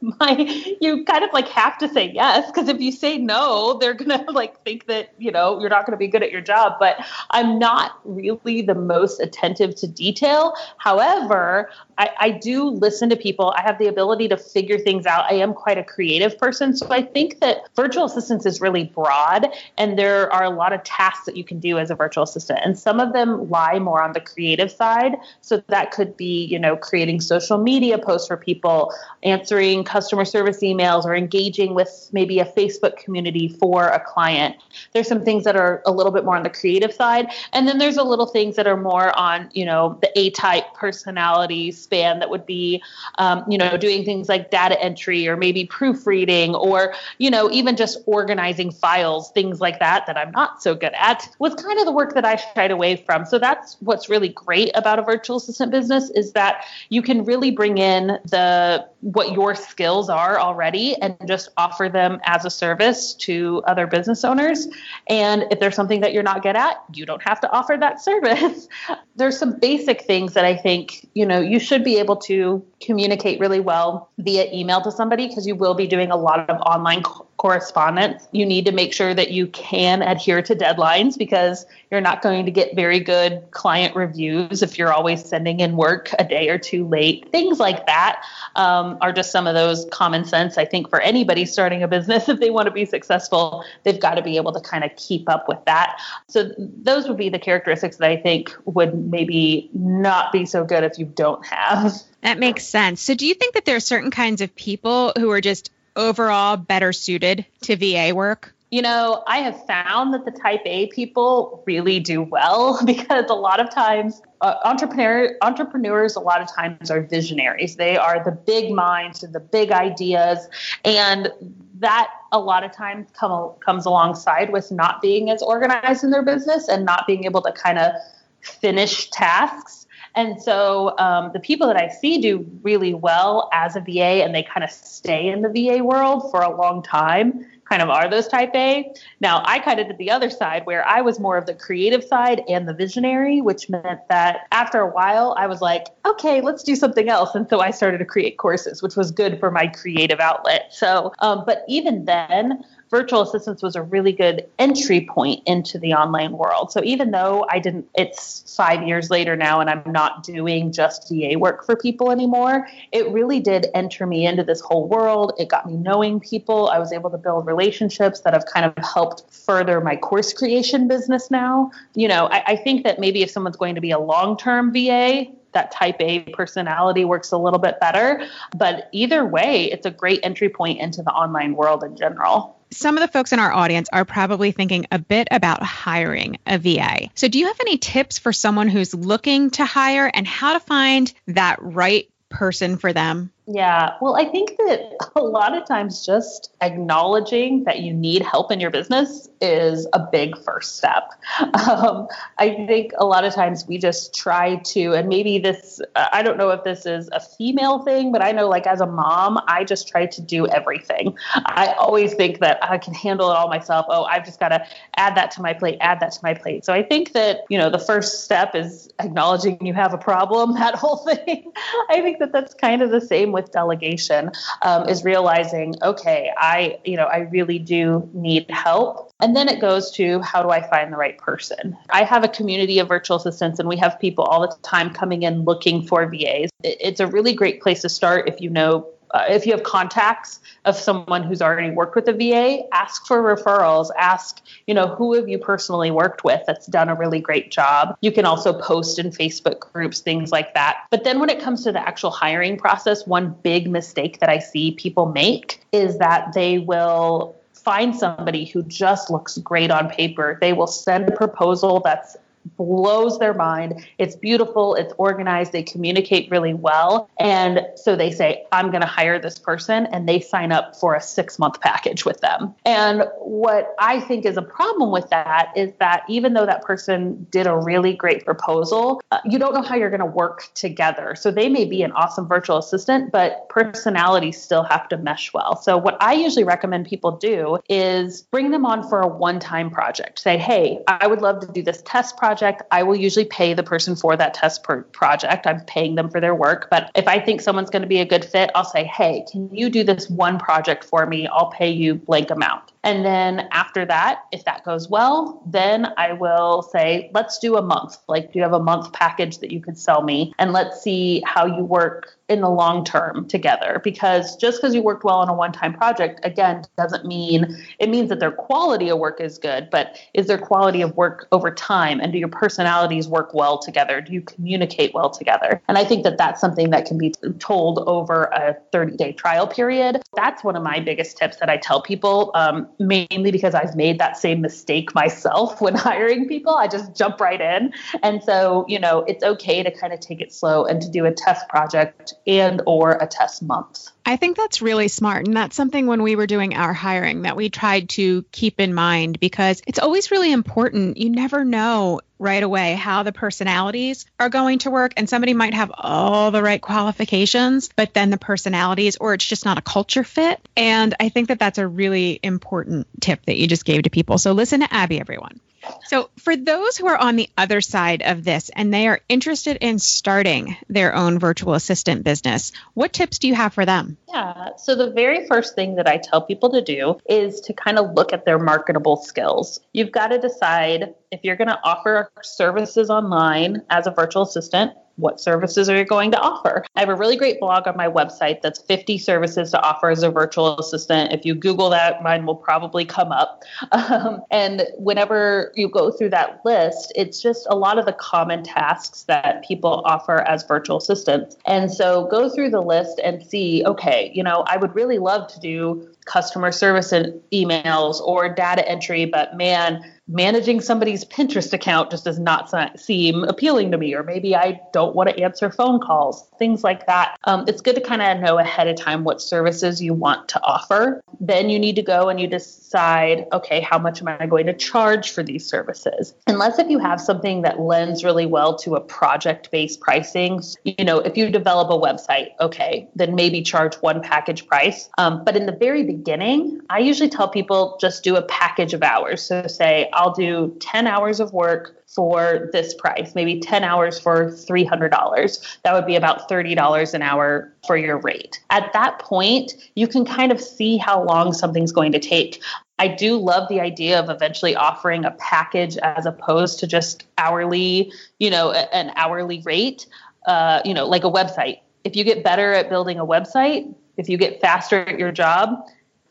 my, 0.20 0.76
you 0.80 1.04
kind 1.04 1.24
of 1.24 1.30
like 1.32 1.48
have 1.48 1.78
to 1.78 1.88
say 1.88 2.10
yes, 2.12 2.50
because 2.50 2.68
if 2.68 2.80
you 2.80 2.92
say 2.92 3.18
no, 3.18 3.78
they're 3.78 3.94
gonna 3.94 4.24
like 4.32 4.62
think 4.64 4.86
that, 4.86 5.10
you 5.18 5.30
know, 5.30 5.60
you're 5.60 5.70
not 5.70 5.86
gonna 5.86 5.96
be 5.96 6.08
good 6.08 6.22
at 6.22 6.30
your 6.30 6.40
job. 6.40 6.74
But 6.78 6.96
I'm 7.30 7.58
not 7.58 8.00
really 8.04 8.62
the 8.62 8.74
most 8.74 9.20
attentive 9.20 9.74
to 9.76 9.86
detail. 9.86 10.54
However, 10.78 11.70
I, 11.98 12.10
I 12.18 12.30
do 12.30 12.68
listen 12.68 13.08
to 13.10 13.16
people. 13.16 13.54
I 13.56 13.62
have 13.62 13.78
the 13.78 13.86
ability 13.86 14.28
to 14.28 14.36
figure 14.36 14.78
things 14.78 15.06
out. 15.06 15.30
I 15.30 15.34
am 15.34 15.54
quite 15.54 15.78
a 15.78 15.84
creative 15.84 16.36
person. 16.38 16.76
So 16.76 16.86
I 16.90 17.02
think 17.02 17.40
that 17.40 17.62
virtual 17.76 18.04
assistance 18.04 18.46
is 18.46 18.60
really 18.60 18.84
broad 18.84 19.48
and 19.78 19.98
there 19.98 20.32
are 20.32 20.44
a 20.44 20.50
lot 20.50 20.72
of 20.72 20.82
tasks 20.84 21.26
that 21.26 21.36
you 21.36 21.44
can 21.44 21.60
do 21.60 21.78
as 21.78 21.90
a 21.90 21.94
virtual 21.94 22.24
assistant. 22.24 22.60
And 22.64 22.78
some 22.78 23.00
of 23.00 23.12
them 23.12 23.48
lie 23.48 23.78
more 23.78 24.02
on 24.02 24.12
the 24.12 24.20
creative 24.20 24.70
side. 24.70 25.16
So 25.40 25.62
that 25.68 25.92
could 25.92 26.16
be, 26.16 26.44
you 26.44 26.58
know, 26.58 26.76
creating 26.76 27.20
social 27.20 27.58
media 27.58 27.98
posts 27.98 28.30
for 28.34 28.44
people, 28.44 28.92
answering 29.22 29.84
customer 29.84 30.24
service 30.24 30.60
emails, 30.60 31.04
or 31.04 31.14
engaging 31.14 31.74
with 31.74 32.10
maybe 32.12 32.40
a 32.40 32.44
Facebook 32.44 32.96
community 32.96 33.48
for 33.48 33.88
a 33.88 34.00
client. 34.00 34.56
There's 34.92 35.08
some 35.08 35.24
things 35.24 35.44
that 35.44 35.56
are 35.56 35.82
a 35.86 35.92
little 35.92 36.12
bit 36.12 36.24
more 36.24 36.36
on 36.36 36.42
the 36.42 36.50
creative 36.50 36.92
side. 36.92 37.28
And 37.52 37.68
then 37.68 37.78
there's 37.78 37.96
a 37.96 38.02
little 38.02 38.26
things 38.26 38.56
that 38.56 38.66
are 38.66 38.76
more 38.76 39.16
on, 39.18 39.50
you 39.52 39.64
know, 39.64 39.98
the 40.00 40.10
A 40.18 40.30
type 40.30 40.64
personality 40.74 41.70
span 41.70 42.18
that 42.18 42.30
would 42.30 42.46
be, 42.46 42.82
um, 43.18 43.44
you 43.48 43.58
know, 43.58 43.76
doing 43.76 44.04
things 44.04 44.28
like 44.28 44.50
data 44.50 44.80
entry 44.80 45.28
or 45.28 45.36
maybe 45.36 45.64
proofreading 45.64 46.54
or, 46.54 46.94
you 47.18 47.30
know, 47.30 47.50
even 47.50 47.76
just 47.76 47.98
organizing 48.06 48.72
files, 48.72 49.30
things 49.32 49.60
like 49.60 49.78
that, 49.78 50.06
that 50.06 50.16
I'm 50.16 50.32
not 50.32 50.62
so 50.62 50.74
good 50.74 50.92
at, 50.94 51.28
was 51.38 51.54
kind 51.54 51.78
of 51.78 51.86
the 51.86 51.92
work 51.92 52.14
that 52.14 52.24
I 52.24 52.36
shied 52.36 52.70
away 52.70 52.96
from. 52.96 53.24
So 53.26 53.38
that's 53.38 53.76
what's 53.80 54.08
really 54.08 54.30
great 54.30 54.70
about 54.74 54.98
a 54.98 55.02
virtual 55.02 55.36
assistant 55.36 55.70
business 55.70 56.10
is 56.10 56.32
that 56.32 56.64
you 56.88 57.02
can 57.02 57.24
really 57.24 57.50
bring 57.50 57.78
in 57.78 58.18
the 58.24 58.88
what 59.04 59.32
your 59.32 59.54
skills 59.54 60.08
are 60.08 60.40
already 60.40 60.96
and 61.02 61.14
just 61.28 61.50
offer 61.58 61.90
them 61.90 62.18
as 62.24 62.46
a 62.46 62.50
service 62.50 63.12
to 63.12 63.62
other 63.66 63.86
business 63.86 64.24
owners. 64.24 64.66
And 65.08 65.44
if 65.50 65.60
there's 65.60 65.74
something 65.74 66.00
that 66.00 66.14
you're 66.14 66.22
not 66.22 66.42
good 66.42 66.56
at, 66.56 66.82
you 66.94 67.04
don't 67.04 67.22
have 67.22 67.38
to 67.40 67.52
offer 67.52 67.76
that 67.78 68.00
service. 68.00 68.66
there's 69.16 69.38
some 69.38 69.58
basic 69.60 70.04
things 70.04 70.32
that 70.32 70.46
I 70.46 70.56
think, 70.56 71.06
you 71.12 71.26
know, 71.26 71.38
you 71.38 71.58
should 71.58 71.84
be 71.84 71.98
able 71.98 72.16
to 72.16 72.64
communicate 72.80 73.38
really 73.40 73.60
well 73.60 74.08
via 74.18 74.50
email 74.50 74.80
to 74.80 74.90
somebody 74.90 75.28
because 75.28 75.46
you 75.46 75.54
will 75.54 75.74
be 75.74 75.86
doing 75.86 76.10
a 76.10 76.16
lot 76.16 76.48
of 76.48 76.56
online 76.62 77.02
correspondence. 77.36 78.26
You 78.32 78.46
need 78.46 78.64
to 78.64 78.72
make 78.72 78.94
sure 78.94 79.12
that 79.12 79.30
you 79.32 79.48
can 79.48 80.00
adhere 80.00 80.40
to 80.40 80.54
deadlines 80.54 81.18
because 81.18 81.66
you're 81.90 82.00
not 82.00 82.22
going 82.22 82.46
to 82.46 82.50
get 82.50 82.74
very 82.74 83.00
good 83.00 83.42
client 83.50 83.94
reviews 83.94 84.62
if 84.62 84.78
you're 84.78 84.92
always 84.92 85.24
sending 85.24 85.60
in 85.60 85.76
work 85.76 86.08
a 86.18 86.24
day 86.24 86.48
or 86.48 86.58
two 86.58 86.88
late. 86.88 87.30
Things 87.30 87.58
like 87.60 87.86
that 87.86 88.22
um, 88.56 88.93
are 89.00 89.12
just 89.12 89.30
some 89.30 89.46
of 89.46 89.54
those 89.54 89.86
common 89.90 90.24
sense. 90.24 90.58
I 90.58 90.64
think 90.64 90.88
for 90.88 91.00
anybody 91.00 91.44
starting 91.44 91.82
a 91.82 91.88
business, 91.88 92.28
if 92.28 92.40
they 92.40 92.50
want 92.50 92.66
to 92.66 92.72
be 92.72 92.84
successful, 92.84 93.64
they've 93.82 94.00
got 94.00 94.14
to 94.14 94.22
be 94.22 94.36
able 94.36 94.52
to 94.52 94.60
kind 94.60 94.84
of 94.84 94.90
keep 94.96 95.28
up 95.28 95.48
with 95.48 95.64
that. 95.66 96.00
So 96.28 96.50
those 96.58 97.08
would 97.08 97.16
be 97.16 97.28
the 97.28 97.38
characteristics 97.38 97.96
that 97.98 98.10
I 98.10 98.16
think 98.16 98.54
would 98.64 98.94
maybe 99.10 99.70
not 99.72 100.32
be 100.32 100.46
so 100.46 100.64
good 100.64 100.84
if 100.84 100.98
you 100.98 101.06
don't 101.06 101.44
have. 101.46 101.94
That 102.22 102.38
makes 102.38 102.64
sense. 102.64 103.02
So, 103.02 103.14
do 103.14 103.26
you 103.26 103.34
think 103.34 103.54
that 103.54 103.66
there 103.66 103.76
are 103.76 103.80
certain 103.80 104.10
kinds 104.10 104.40
of 104.40 104.54
people 104.54 105.12
who 105.16 105.30
are 105.30 105.42
just 105.42 105.70
overall 105.94 106.56
better 106.56 106.92
suited 106.92 107.44
to 107.62 107.76
VA 107.76 108.14
work? 108.14 108.53
You 108.70 108.82
know, 108.82 109.22
I 109.28 109.38
have 109.38 109.64
found 109.66 110.12
that 110.14 110.24
the 110.24 110.32
type 110.32 110.62
A 110.64 110.88
people 110.88 111.62
really 111.66 112.00
do 112.00 112.22
well 112.22 112.80
because 112.86 113.26
a 113.28 113.34
lot 113.34 113.60
of 113.60 113.70
times 113.70 114.20
uh, 114.40 114.54
entrepreneur 114.64 115.36
entrepreneurs 115.42 116.16
a 116.16 116.20
lot 116.20 116.40
of 116.40 116.52
times 116.52 116.90
are 116.90 117.02
visionaries. 117.02 117.76
They 117.76 117.96
are 117.96 118.22
the 118.24 118.32
big 118.32 118.72
minds 118.72 119.22
and 119.22 119.34
the 119.34 119.40
big 119.40 119.70
ideas. 119.70 120.48
And 120.84 121.30
that 121.78 122.10
a 122.32 122.38
lot 122.38 122.64
of 122.64 122.72
times 122.72 123.08
come 123.12 123.52
comes 123.64 123.86
alongside 123.86 124.52
with 124.52 124.70
not 124.70 125.00
being 125.00 125.30
as 125.30 125.42
organized 125.42 126.02
in 126.04 126.10
their 126.10 126.22
business 126.22 126.68
and 126.68 126.84
not 126.84 127.06
being 127.06 127.24
able 127.24 127.42
to 127.42 127.52
kind 127.52 127.78
of 127.78 127.92
finish 128.40 129.08
tasks. 129.10 129.86
And 130.16 130.40
so 130.40 130.96
um, 130.98 131.30
the 131.32 131.40
people 131.40 131.66
that 131.66 131.76
I 131.76 131.88
see 131.88 132.20
do 132.20 132.46
really 132.62 132.94
well 132.94 133.48
as 133.52 133.74
a 133.74 133.80
VA 133.80 134.22
and 134.22 134.34
they 134.34 134.44
kind 134.44 134.62
of 134.62 134.70
stay 134.70 135.28
in 135.28 135.42
the 135.42 135.48
VA 135.48 135.82
world 135.82 136.30
for 136.30 136.40
a 136.40 136.54
long 136.54 136.82
time 136.82 137.46
kind 137.68 137.82
of 137.82 137.88
are 137.88 138.08
those 138.08 138.28
type 138.28 138.54
A. 138.54 138.92
Now, 139.20 139.42
I 139.46 139.58
kind 139.58 139.80
of 139.80 139.86
did 139.86 139.98
the 139.98 140.10
other 140.10 140.30
side 140.30 140.66
where 140.66 140.86
I 140.86 141.00
was 141.00 141.18
more 141.18 141.36
of 141.36 141.46
the 141.46 141.54
creative 141.54 142.04
side 142.04 142.42
and 142.48 142.68
the 142.68 142.74
visionary, 142.74 143.40
which 143.40 143.68
meant 143.68 144.00
that 144.08 144.46
after 144.52 144.80
a 144.80 144.90
while, 144.90 145.34
I 145.38 145.46
was 145.46 145.60
like, 145.60 145.86
okay, 146.06 146.40
let's 146.40 146.62
do 146.62 146.76
something 146.76 147.08
else. 147.08 147.34
And 147.34 147.48
so 147.48 147.60
I 147.60 147.70
started 147.70 147.98
to 147.98 148.04
create 148.04 148.36
courses, 148.36 148.82
which 148.82 148.96
was 148.96 149.10
good 149.10 149.40
for 149.40 149.50
my 149.50 149.66
creative 149.66 150.20
outlet. 150.20 150.72
So, 150.72 151.12
um, 151.20 151.44
but 151.46 151.64
even 151.68 152.04
then, 152.04 152.64
virtual 152.94 153.22
assistants 153.22 153.60
was 153.60 153.74
a 153.74 153.82
really 153.82 154.12
good 154.12 154.48
entry 154.60 155.04
point 155.04 155.42
into 155.46 155.80
the 155.80 155.92
online 155.92 156.30
world. 156.30 156.70
So 156.70 156.80
even 156.84 157.10
though 157.10 157.44
I 157.50 157.58
didn't, 157.58 157.88
it's 157.96 158.54
five 158.56 158.86
years 158.86 159.10
later 159.10 159.34
now 159.34 159.58
and 159.58 159.68
I'm 159.68 159.82
not 159.90 160.22
doing 160.22 160.70
just 160.70 161.08
VA 161.08 161.36
work 161.36 161.66
for 161.66 161.74
people 161.74 162.12
anymore, 162.12 162.68
it 162.92 163.08
really 163.10 163.40
did 163.40 163.66
enter 163.74 164.06
me 164.06 164.24
into 164.24 164.44
this 164.44 164.60
whole 164.60 164.86
world. 164.86 165.32
It 165.40 165.48
got 165.48 165.66
me 165.66 165.76
knowing 165.76 166.20
people. 166.20 166.68
I 166.68 166.78
was 166.78 166.92
able 166.92 167.10
to 167.10 167.18
build 167.18 167.46
relationships 167.46 168.20
that 168.20 168.32
have 168.32 168.46
kind 168.46 168.64
of 168.64 168.84
helped 168.84 169.24
further 169.34 169.80
my 169.80 169.96
course 169.96 170.32
creation 170.32 170.86
business 170.86 171.32
now. 171.32 171.72
You 171.96 172.06
know, 172.06 172.28
I, 172.30 172.44
I 172.46 172.56
think 172.56 172.84
that 172.84 173.00
maybe 173.00 173.22
if 173.22 173.30
someone's 173.30 173.56
going 173.56 173.74
to 173.74 173.80
be 173.80 173.90
a 173.90 173.98
long 173.98 174.36
term 174.36 174.72
VA, 174.72 175.26
that 175.52 175.72
type 175.72 175.96
A 176.00 176.20
personality 176.32 177.04
works 177.04 177.32
a 177.32 177.38
little 177.38 177.58
bit 177.58 177.80
better. 177.80 178.24
But 178.56 178.88
either 178.92 179.24
way, 179.24 179.70
it's 179.72 179.86
a 179.86 179.90
great 179.90 180.20
entry 180.22 180.48
point 180.48 180.80
into 180.80 181.02
the 181.02 181.10
online 181.10 181.56
world 181.56 181.82
in 181.82 181.96
general 181.96 182.56
some 182.76 182.96
of 182.96 183.02
the 183.02 183.08
folks 183.08 183.32
in 183.32 183.38
our 183.38 183.52
audience 183.52 183.88
are 183.92 184.04
probably 184.04 184.52
thinking 184.52 184.86
a 184.90 184.98
bit 184.98 185.28
about 185.30 185.62
hiring 185.62 186.38
a 186.46 186.58
VA. 186.58 187.08
So, 187.14 187.28
do 187.28 187.38
you 187.38 187.46
have 187.46 187.60
any 187.60 187.78
tips 187.78 188.18
for 188.18 188.32
someone 188.32 188.68
who's 188.68 188.94
looking 188.94 189.50
to 189.52 189.64
hire 189.64 190.10
and 190.12 190.26
how 190.26 190.54
to 190.54 190.60
find 190.60 191.12
that 191.28 191.62
right 191.62 192.08
person 192.28 192.76
for 192.76 192.92
them? 192.92 193.30
Yeah, 193.46 193.96
well, 194.00 194.16
I 194.16 194.24
think 194.24 194.56
that 194.56 194.96
a 195.16 195.20
lot 195.20 195.56
of 195.56 195.66
times 195.66 196.04
just 196.04 196.54
acknowledging 196.62 197.64
that 197.64 197.80
you 197.80 197.92
need 197.92 198.22
help 198.22 198.50
in 198.50 198.58
your 198.58 198.70
business 198.70 199.28
is 199.42 199.86
a 199.92 199.98
big 200.10 200.36
first 200.38 200.76
step. 200.76 201.10
Um, 201.64 202.08
I 202.38 202.66
think 202.66 202.92
a 202.98 203.06
lot 203.06 203.24
of 203.24 203.34
times 203.34 203.66
we 203.66 203.78
just 203.78 204.14
try 204.14 204.56
to, 204.56 204.92
and 204.92 205.08
maybe 205.08 205.38
this, 205.38 205.80
I 205.96 206.22
don't 206.22 206.36
know 206.36 206.50
if 206.50 206.62
this 206.62 206.84
is 206.84 207.08
a 207.10 207.20
female 207.20 207.80
thing, 207.80 208.12
but 208.12 208.22
I 208.22 208.32
know 208.32 208.48
like 208.48 208.66
as 208.66 208.80
a 208.80 208.86
mom, 208.86 209.40
I 209.46 209.64
just 209.64 209.88
try 209.88 210.06
to 210.06 210.20
do 210.20 210.46
everything. 210.48 211.16
I 211.34 211.74
always 211.78 212.14
think 212.14 212.40
that 212.40 212.62
I 212.62 212.78
can 212.78 212.92
handle 212.92 213.30
it 213.30 213.36
all 213.36 213.48
myself. 213.48 213.86
Oh, 213.88 214.04
I've 214.04 214.24
just 214.24 214.38
got 214.40 214.48
to 214.50 214.64
add 214.96 215.16
that 215.16 215.30
to 215.32 215.42
my 215.42 215.52
plate, 215.54 215.78
add 215.80 216.00
that 216.00 216.12
to 216.12 216.20
my 216.22 216.34
plate. 216.34 216.64
So 216.64 216.72
I 216.72 216.82
think 216.82 217.12
that, 217.12 217.40
you 217.48 217.58
know, 217.58 217.70
the 217.70 217.78
first 217.78 218.24
step 218.24 218.54
is 218.54 218.90
acknowledging 218.98 219.64
you 219.64 219.74
have 219.74 219.94
a 219.94 219.98
problem, 219.98 220.54
that 220.58 220.74
whole 220.74 220.98
thing. 220.98 221.50
I 221.88 222.00
think 222.02 222.18
that 222.18 222.32
that's 222.32 222.54
kind 222.54 222.82
of 222.82 222.90
the 222.90 223.00
same 223.00 223.32
with 223.34 223.52
delegation 223.52 224.30
um, 224.62 224.88
is 224.88 225.04
realizing, 225.04 225.74
okay, 225.82 226.30
I, 226.38 226.78
you 226.84 226.96
know, 226.96 227.04
I 227.04 227.18
really 227.18 227.58
do 227.58 228.08
need 228.14 228.50
help. 228.50 229.10
And 229.20 229.36
then 229.36 229.48
it 229.48 229.60
goes 229.60 229.90
to 229.92 230.20
how 230.20 230.42
do 230.42 230.50
I 230.50 230.66
find 230.66 230.92
the 230.92 230.96
right 230.96 231.18
person? 231.18 231.76
I 231.90 232.04
have 232.04 232.24
a 232.24 232.28
community 232.28 232.78
of 232.78 232.88
virtual 232.88 233.18
assistants 233.18 233.58
and 233.58 233.68
we 233.68 233.76
have 233.76 234.00
people 234.00 234.24
all 234.24 234.40
the 234.40 234.54
time 234.62 234.90
coming 234.90 235.22
in 235.22 235.44
looking 235.44 235.86
for 235.86 236.06
VAs. 236.08 236.50
It's 236.62 237.00
a 237.00 237.06
really 237.06 237.34
great 237.34 237.60
place 237.60 237.82
to 237.82 237.88
start 237.88 238.28
if 238.28 238.40
you 238.40 238.48
know 238.48 238.88
uh, 239.10 239.24
if 239.28 239.46
you 239.46 239.52
have 239.52 239.62
contacts 239.62 240.40
of 240.64 240.76
someone 240.76 241.22
who's 241.22 241.42
already 241.42 241.70
worked 241.70 241.94
with 241.94 242.08
a 242.08 242.12
VA, 242.12 242.62
ask 242.72 243.06
for 243.06 243.22
referrals. 243.22 243.90
Ask, 243.98 244.40
you 244.66 244.74
know, 244.74 244.88
who 244.88 245.14
have 245.14 245.28
you 245.28 245.38
personally 245.38 245.90
worked 245.90 246.24
with 246.24 246.42
that's 246.46 246.66
done 246.66 246.88
a 246.88 246.94
really 246.94 247.20
great 247.20 247.50
job. 247.50 247.96
You 248.00 248.12
can 248.12 248.24
also 248.24 248.58
post 248.58 248.98
in 248.98 249.10
Facebook 249.10 249.60
groups, 249.72 250.00
things 250.00 250.32
like 250.32 250.54
that. 250.54 250.78
But 250.90 251.04
then 251.04 251.20
when 251.20 251.30
it 251.30 251.40
comes 251.40 251.64
to 251.64 251.72
the 251.72 251.86
actual 251.86 252.10
hiring 252.10 252.56
process, 252.56 253.06
one 253.06 253.34
big 253.42 253.70
mistake 253.70 254.20
that 254.20 254.28
I 254.28 254.38
see 254.38 254.72
people 254.72 255.06
make 255.06 255.60
is 255.72 255.98
that 255.98 256.32
they 256.34 256.58
will 256.58 257.36
find 257.64 257.96
somebody 257.96 258.44
who 258.44 258.62
just 258.64 259.10
looks 259.10 259.38
great 259.38 259.70
on 259.70 259.88
paper. 259.88 260.38
They 260.40 260.52
will 260.52 260.66
send 260.66 261.08
a 261.08 261.12
proposal 261.12 261.80
that's 261.80 262.16
blows 262.56 263.18
their 263.18 263.34
mind. 263.34 263.84
It's 263.98 264.16
beautiful, 264.16 264.74
it's 264.74 264.92
organized, 264.98 265.52
they 265.52 265.62
communicate 265.62 266.30
really 266.30 266.54
well. 266.54 267.08
And 267.18 267.66
so 267.76 267.96
they 267.96 268.10
say, 268.10 268.44
I'm 268.52 268.70
going 268.70 268.82
to 268.82 268.86
hire 268.86 269.18
this 269.18 269.38
person, 269.38 269.86
and 269.86 270.08
they 270.08 270.20
sign 270.20 270.52
up 270.52 270.76
for 270.76 270.94
a 270.94 271.00
six 271.00 271.38
month 271.38 271.60
package 271.60 272.04
with 272.04 272.20
them. 272.20 272.54
And 272.64 273.04
what 273.18 273.74
I 273.78 274.00
think 274.00 274.24
is 274.24 274.36
a 274.36 274.42
problem 274.42 274.90
with 274.90 275.08
that 275.10 275.52
is 275.56 275.72
that 275.80 276.04
even 276.08 276.34
though 276.34 276.46
that 276.46 276.62
person 276.62 277.26
did 277.30 277.46
a 277.46 277.56
really 277.56 277.94
great 277.94 278.24
proposal, 278.24 279.00
uh, 279.10 279.18
you 279.24 279.38
don't 279.38 279.54
know 279.54 279.62
how 279.62 279.74
you're 279.74 279.90
going 279.90 280.00
to 280.00 280.06
work 280.06 280.50
together. 280.54 281.14
So 281.14 281.30
they 281.30 281.48
may 281.48 281.64
be 281.64 281.82
an 281.82 281.92
awesome 281.92 282.28
virtual 282.28 282.58
assistant, 282.58 283.10
but 283.12 283.48
personalities 283.48 284.40
still 284.40 284.64
have 284.64 284.88
to 284.88 284.96
mesh 284.98 285.32
well. 285.32 285.56
So 285.56 285.76
what 285.76 285.96
I 286.00 286.12
usually 286.12 286.44
recommend 286.44 286.86
people 286.86 287.16
do 287.16 287.58
is 287.68 288.22
bring 288.22 288.50
them 288.50 288.66
on 288.66 288.88
for 288.88 289.00
a 289.00 289.08
one 289.08 289.40
time 289.40 289.70
project. 289.70 290.18
Say, 290.18 290.36
hey, 290.36 290.80
I 290.86 291.06
would 291.06 291.22
love 291.22 291.40
to 291.40 291.46
do 291.46 291.62
this 291.62 291.82
test 291.82 292.16
project 292.16 292.33
project, 292.34 292.62
I 292.70 292.82
will 292.82 292.96
usually 292.96 293.24
pay 293.24 293.54
the 293.54 293.62
person 293.62 293.94
for 293.94 294.16
that 294.16 294.34
test 294.34 294.64
project. 294.64 295.46
I'm 295.46 295.60
paying 295.60 295.94
them 295.94 296.10
for 296.10 296.20
their 296.20 296.34
work. 296.34 296.68
But 296.68 296.90
if 296.96 297.06
I 297.06 297.20
think 297.20 297.40
someone's 297.40 297.70
going 297.70 297.82
to 297.82 297.88
be 297.88 298.00
a 298.00 298.04
good 298.04 298.24
fit, 298.24 298.50
I'll 298.56 298.64
say, 298.64 298.84
hey, 298.84 299.24
can 299.30 299.54
you 299.54 299.70
do 299.70 299.84
this 299.84 300.10
one 300.10 300.38
project 300.38 300.84
for 300.84 301.06
me? 301.06 301.28
I'll 301.28 301.50
pay 301.50 301.70
you 301.70 301.94
blank 301.94 302.30
amount. 302.30 302.72
And 302.84 303.04
then 303.04 303.48
after 303.50 303.84
that, 303.86 304.20
if 304.30 304.44
that 304.44 304.64
goes 304.64 304.88
well, 304.88 305.42
then 305.46 305.88
I 305.96 306.12
will 306.12 306.62
say, 306.62 307.10
let's 307.14 307.38
do 307.38 307.56
a 307.56 307.62
month. 307.62 307.96
Like, 308.08 308.32
do 308.32 308.38
you 308.38 308.42
have 308.42 308.52
a 308.52 308.62
month 308.62 308.92
package 308.92 309.38
that 309.38 309.50
you 309.50 309.60
could 309.60 309.78
sell 309.78 310.02
me? 310.02 310.32
And 310.38 310.52
let's 310.52 310.82
see 310.82 311.22
how 311.26 311.46
you 311.46 311.64
work 311.64 312.16
in 312.28 312.40
the 312.40 312.48
long 312.48 312.84
term 312.84 313.26
together. 313.28 313.80
Because 313.84 314.36
just 314.36 314.60
because 314.60 314.74
you 314.74 314.82
worked 314.82 315.04
well 315.04 315.16
on 315.16 315.28
a 315.28 315.34
one 315.34 315.52
time 315.52 315.72
project, 315.74 316.20
again, 316.22 316.64
doesn't 316.76 317.04
mean 317.04 317.56
it 317.78 317.88
means 317.88 318.08
that 318.08 318.20
their 318.20 318.32
quality 318.32 318.88
of 318.90 318.98
work 318.98 319.20
is 319.20 319.38
good, 319.38 319.68
but 319.70 319.98
is 320.14 320.26
their 320.26 320.38
quality 320.38 320.80
of 320.82 320.96
work 320.96 321.28
over 321.32 321.50
time? 321.50 322.00
And 322.00 322.12
do 322.12 322.18
your 322.18 322.28
personalities 322.28 323.08
work 323.08 323.34
well 323.34 323.58
together? 323.58 324.00
Do 324.00 324.12
you 324.12 324.22
communicate 324.22 324.94
well 324.94 325.10
together? 325.10 325.60
And 325.68 325.76
I 325.76 325.84
think 325.84 326.04
that 326.04 326.16
that's 326.16 326.40
something 326.40 326.70
that 326.70 326.86
can 326.86 326.98
be 326.98 327.12
told 327.38 327.80
over 327.86 328.24
a 328.24 328.56
30 328.72 328.96
day 328.96 329.12
trial 329.12 329.46
period. 329.46 330.02
That's 330.14 330.42
one 330.42 330.56
of 330.56 330.62
my 330.62 330.80
biggest 330.80 331.16
tips 331.16 331.38
that 331.38 331.50
I 331.50 331.56
tell 331.56 331.82
people. 331.82 332.30
Um, 332.34 332.68
mainly 332.78 333.30
because 333.30 333.54
I've 333.54 333.76
made 333.76 333.98
that 333.98 334.16
same 334.16 334.40
mistake 334.40 334.94
myself 334.94 335.60
when 335.60 335.74
hiring 335.74 336.28
people. 336.28 336.54
I 336.54 336.68
just 336.68 336.96
jump 336.96 337.20
right 337.20 337.40
in. 337.40 337.72
And 338.02 338.22
so, 338.22 338.64
you 338.68 338.78
know, 338.78 339.04
it's 339.06 339.24
okay 339.24 339.62
to 339.62 339.70
kind 339.70 339.92
of 339.92 340.00
take 340.00 340.20
it 340.20 340.32
slow 340.32 340.64
and 340.64 340.80
to 340.82 340.90
do 340.90 341.04
a 341.04 341.12
test 341.12 341.48
project 341.48 342.14
and 342.26 342.62
or 342.66 342.92
a 342.92 343.06
test 343.06 343.42
month. 343.42 343.90
I 344.06 344.16
think 344.16 344.36
that's 344.36 344.60
really 344.60 344.88
smart. 344.88 345.26
And 345.26 345.36
that's 345.36 345.56
something 345.56 345.86
when 345.86 346.02
we 346.02 346.14
were 346.14 346.26
doing 346.26 346.54
our 346.54 346.74
hiring 346.74 347.22
that 347.22 347.36
we 347.36 347.48
tried 347.48 347.88
to 347.90 348.24
keep 348.32 348.60
in 348.60 348.74
mind 348.74 349.18
because 349.18 349.62
it's 349.66 349.78
always 349.78 350.10
really 350.10 350.30
important. 350.30 350.98
You 350.98 351.08
never 351.08 351.44
know 351.44 352.00
right 352.18 352.42
away 352.42 352.74
how 352.74 353.02
the 353.02 353.12
personalities 353.12 354.04
are 354.20 354.28
going 354.28 354.58
to 354.60 354.70
work. 354.70 354.92
And 354.96 355.08
somebody 355.08 355.32
might 355.32 355.54
have 355.54 355.72
all 355.74 356.30
the 356.30 356.42
right 356.42 356.60
qualifications, 356.60 357.70
but 357.74 357.94
then 357.94 358.10
the 358.10 358.18
personalities, 358.18 358.96
or 358.98 359.14
it's 359.14 359.24
just 359.24 359.44
not 359.44 359.58
a 359.58 359.62
culture 359.62 360.04
fit. 360.04 360.40
And 360.56 360.94
I 361.00 361.08
think 361.08 361.28
that 361.28 361.38
that's 361.38 361.58
a 361.58 361.66
really 361.66 362.20
important 362.22 362.86
tip 363.00 363.24
that 363.26 363.38
you 363.38 363.46
just 363.46 363.64
gave 363.64 363.82
to 363.82 363.90
people. 363.90 364.18
So 364.18 364.32
listen 364.32 364.60
to 364.60 364.72
Abbey, 364.72 365.00
everyone. 365.00 365.40
So, 365.86 366.10
for 366.18 366.36
those 366.36 366.76
who 366.76 366.86
are 366.86 366.96
on 366.96 367.16
the 367.16 367.28
other 367.36 367.60
side 367.60 368.02
of 368.02 368.24
this 368.24 368.50
and 368.54 368.72
they 368.72 368.88
are 368.88 369.00
interested 369.08 369.58
in 369.60 369.78
starting 369.78 370.56
their 370.68 370.94
own 370.94 371.18
virtual 371.18 371.54
assistant 371.54 372.04
business, 372.04 372.52
what 372.74 372.92
tips 372.92 373.18
do 373.18 373.28
you 373.28 373.34
have 373.34 373.54
for 373.54 373.66
them? 373.66 373.96
Yeah. 374.08 374.50
So, 374.56 374.74
the 374.74 374.90
very 374.90 375.26
first 375.26 375.54
thing 375.54 375.76
that 375.76 375.86
I 375.86 375.98
tell 375.98 376.22
people 376.22 376.50
to 376.50 376.62
do 376.62 376.98
is 377.08 377.40
to 377.42 377.52
kind 377.52 377.78
of 377.78 377.94
look 377.94 378.12
at 378.12 378.24
their 378.24 378.38
marketable 378.38 378.96
skills. 378.96 379.60
You've 379.72 379.92
got 379.92 380.08
to 380.08 380.18
decide 380.18 380.94
if 381.10 381.20
you're 381.22 381.36
going 381.36 381.48
to 381.48 381.60
offer 381.62 382.10
services 382.22 382.90
online 382.90 383.62
as 383.70 383.86
a 383.86 383.90
virtual 383.90 384.22
assistant, 384.22 384.72
what 384.96 385.20
services 385.20 385.68
are 385.68 385.76
you 385.76 385.84
going 385.84 386.10
to 386.12 386.20
offer? 386.20 386.64
I 386.76 386.80
have 386.80 386.88
a 386.88 386.94
really 386.94 387.16
great 387.16 387.40
blog 387.40 387.66
on 387.66 387.76
my 387.76 387.88
website 387.88 388.40
that's 388.42 388.60
50 388.60 388.98
services 388.98 389.50
to 389.50 389.62
offer 389.62 389.90
as 389.90 390.02
a 390.02 390.10
virtual 390.10 390.58
assistant. 390.58 391.12
If 391.12 391.24
you 391.24 391.34
Google 391.34 391.70
that, 391.70 392.02
mine 392.02 392.26
will 392.26 392.36
probably 392.36 392.84
come 392.84 393.12
up. 393.12 393.42
Um, 393.94 394.22
and 394.30 394.66
whenever 394.78 395.52
you 395.56 395.68
go 395.68 395.90
through 395.90 396.10
that 396.10 396.40
list, 396.44 396.92
it's 396.96 397.20
just 397.20 397.46
a 397.50 397.56
lot 397.56 397.78
of 397.78 397.86
the 397.86 397.92
common 397.92 398.42
tasks 398.42 399.02
that 399.04 399.44
people 399.44 399.82
offer 399.84 400.22
as 400.22 400.42
virtual 400.44 400.78
assistants. 400.78 401.36
And 401.44 401.70
so 401.70 402.06
go 402.06 402.30
through 402.30 402.50
the 402.50 402.62
list 402.62 403.00
and 403.04 403.22
see, 403.22 403.64
okay, 403.66 404.10
you 404.14 404.22
know, 404.22 404.44
I 404.46 404.56
would 404.56 404.74
really 404.74 404.98
love 404.98 405.28
to 405.32 405.40
do 405.40 405.88
customer 406.06 406.52
service 406.52 406.92
and 406.92 407.20
emails 407.32 408.00
or 408.00 408.28
data 408.32 408.66
entry, 408.68 409.06
but 409.06 409.36
man, 409.36 409.82
managing 410.06 410.60
somebody's 410.60 411.04
Pinterest 411.04 411.52
account 411.52 411.90
just 411.90 412.04
does 412.04 412.18
not 412.18 412.52
seem 412.78 413.24
appealing 413.24 413.70
to 413.70 413.78
me, 413.78 413.94
or 413.94 414.02
maybe 414.02 414.36
I 414.36 414.60
don't 414.72 414.94
want 414.94 415.08
to 415.10 415.22
answer 415.22 415.50
phone 415.50 415.80
calls, 415.80 416.28
things 416.38 416.62
like 416.62 416.86
that. 416.86 417.16
Um, 417.24 417.44
it's 417.48 417.60
good 417.60 417.74
to 417.76 417.80
kind 417.80 418.02
of 418.02 418.20
know 418.20 418.38
ahead 418.38 418.68
of 418.68 418.76
time 418.76 419.04
what 419.04 419.20
services 419.20 419.82
you 419.82 419.94
want 419.94 420.28
to 420.28 420.42
offer. 420.42 421.02
Then 421.20 421.48
you 421.48 421.58
need 421.58 421.76
to 421.76 421.82
go 421.82 422.08
and 422.08 422.20
you 422.20 422.26
decide, 422.26 423.26
okay, 423.32 423.60
how 423.60 423.78
much 423.78 424.00
am 424.00 424.08
I 424.08 424.26
going 424.26 424.46
to 424.46 424.52
charge 424.52 425.12
for 425.12 425.22
these 425.22 425.48
services? 425.48 426.14
Unless 426.26 426.58
if 426.58 426.68
you 426.68 426.78
have 426.78 427.00
something 427.00 427.42
that 427.42 427.60
lends 427.60 428.04
really 428.04 428.26
well 428.26 428.56
to 428.58 428.74
a 428.74 428.80
project 428.80 429.50
based 429.50 429.80
pricing, 429.80 430.42
you 430.64 430.84
know, 430.84 430.98
if 430.98 431.16
you 431.16 431.30
develop 431.30 431.70
a 431.70 431.78
website, 431.78 432.30
okay, 432.40 432.88
then 432.94 433.14
maybe 433.14 433.42
charge 433.42 433.76
one 433.76 434.02
package 434.02 434.46
price. 434.46 434.90
Um, 434.98 435.24
but 435.24 435.36
in 435.36 435.46
the 435.46 435.52
very 435.52 435.84
beginning, 435.84 436.60
I 436.68 436.80
usually 436.80 437.08
tell 437.08 437.28
people 437.28 437.78
just 437.80 438.04
do 438.04 438.16
a 438.16 438.22
package 438.22 438.74
of 438.74 438.82
hours. 438.82 439.22
So 439.22 439.46
say, 439.46 439.88
I'll 439.94 440.12
do 440.12 440.56
10 440.60 440.86
hours 440.86 441.20
of 441.20 441.32
work 441.32 441.84
for 441.94 442.48
this 442.52 442.74
price, 442.74 443.14
maybe 443.14 443.38
10 443.40 443.62
hours 443.62 444.00
for 444.00 444.30
$300. 444.30 445.58
That 445.62 445.72
would 445.72 445.86
be 445.86 445.96
about 445.96 446.28
$30 446.28 446.94
an 446.94 447.02
hour 447.02 447.52
for 447.66 447.76
your 447.76 447.98
rate. 447.98 448.40
At 448.50 448.72
that 448.72 448.98
point, 448.98 449.52
you 449.76 449.86
can 449.86 450.04
kind 450.04 450.32
of 450.32 450.40
see 450.40 450.76
how 450.76 451.04
long 451.04 451.32
something's 451.32 451.72
going 451.72 451.92
to 451.92 452.00
take. 452.00 452.42
I 452.78 452.88
do 452.88 453.16
love 453.16 453.48
the 453.48 453.60
idea 453.60 454.00
of 454.00 454.10
eventually 454.10 454.56
offering 454.56 455.04
a 455.04 455.12
package 455.12 455.76
as 455.78 456.06
opposed 456.06 456.58
to 456.60 456.66
just 456.66 457.06
hourly, 457.18 457.92
you 458.18 458.30
know, 458.30 458.50
an 458.50 458.92
hourly 458.96 459.40
rate, 459.44 459.86
uh, 460.26 460.60
you 460.64 460.74
know, 460.74 460.86
like 460.86 461.04
a 461.04 461.10
website. 461.10 461.60
If 461.84 461.94
you 461.94 462.02
get 462.02 462.24
better 462.24 462.52
at 462.52 462.68
building 462.68 462.98
a 462.98 463.06
website, 463.06 463.72
if 463.96 464.08
you 464.08 464.16
get 464.16 464.40
faster 464.40 464.80
at 464.80 464.98
your 464.98 465.12
job, 465.12 465.64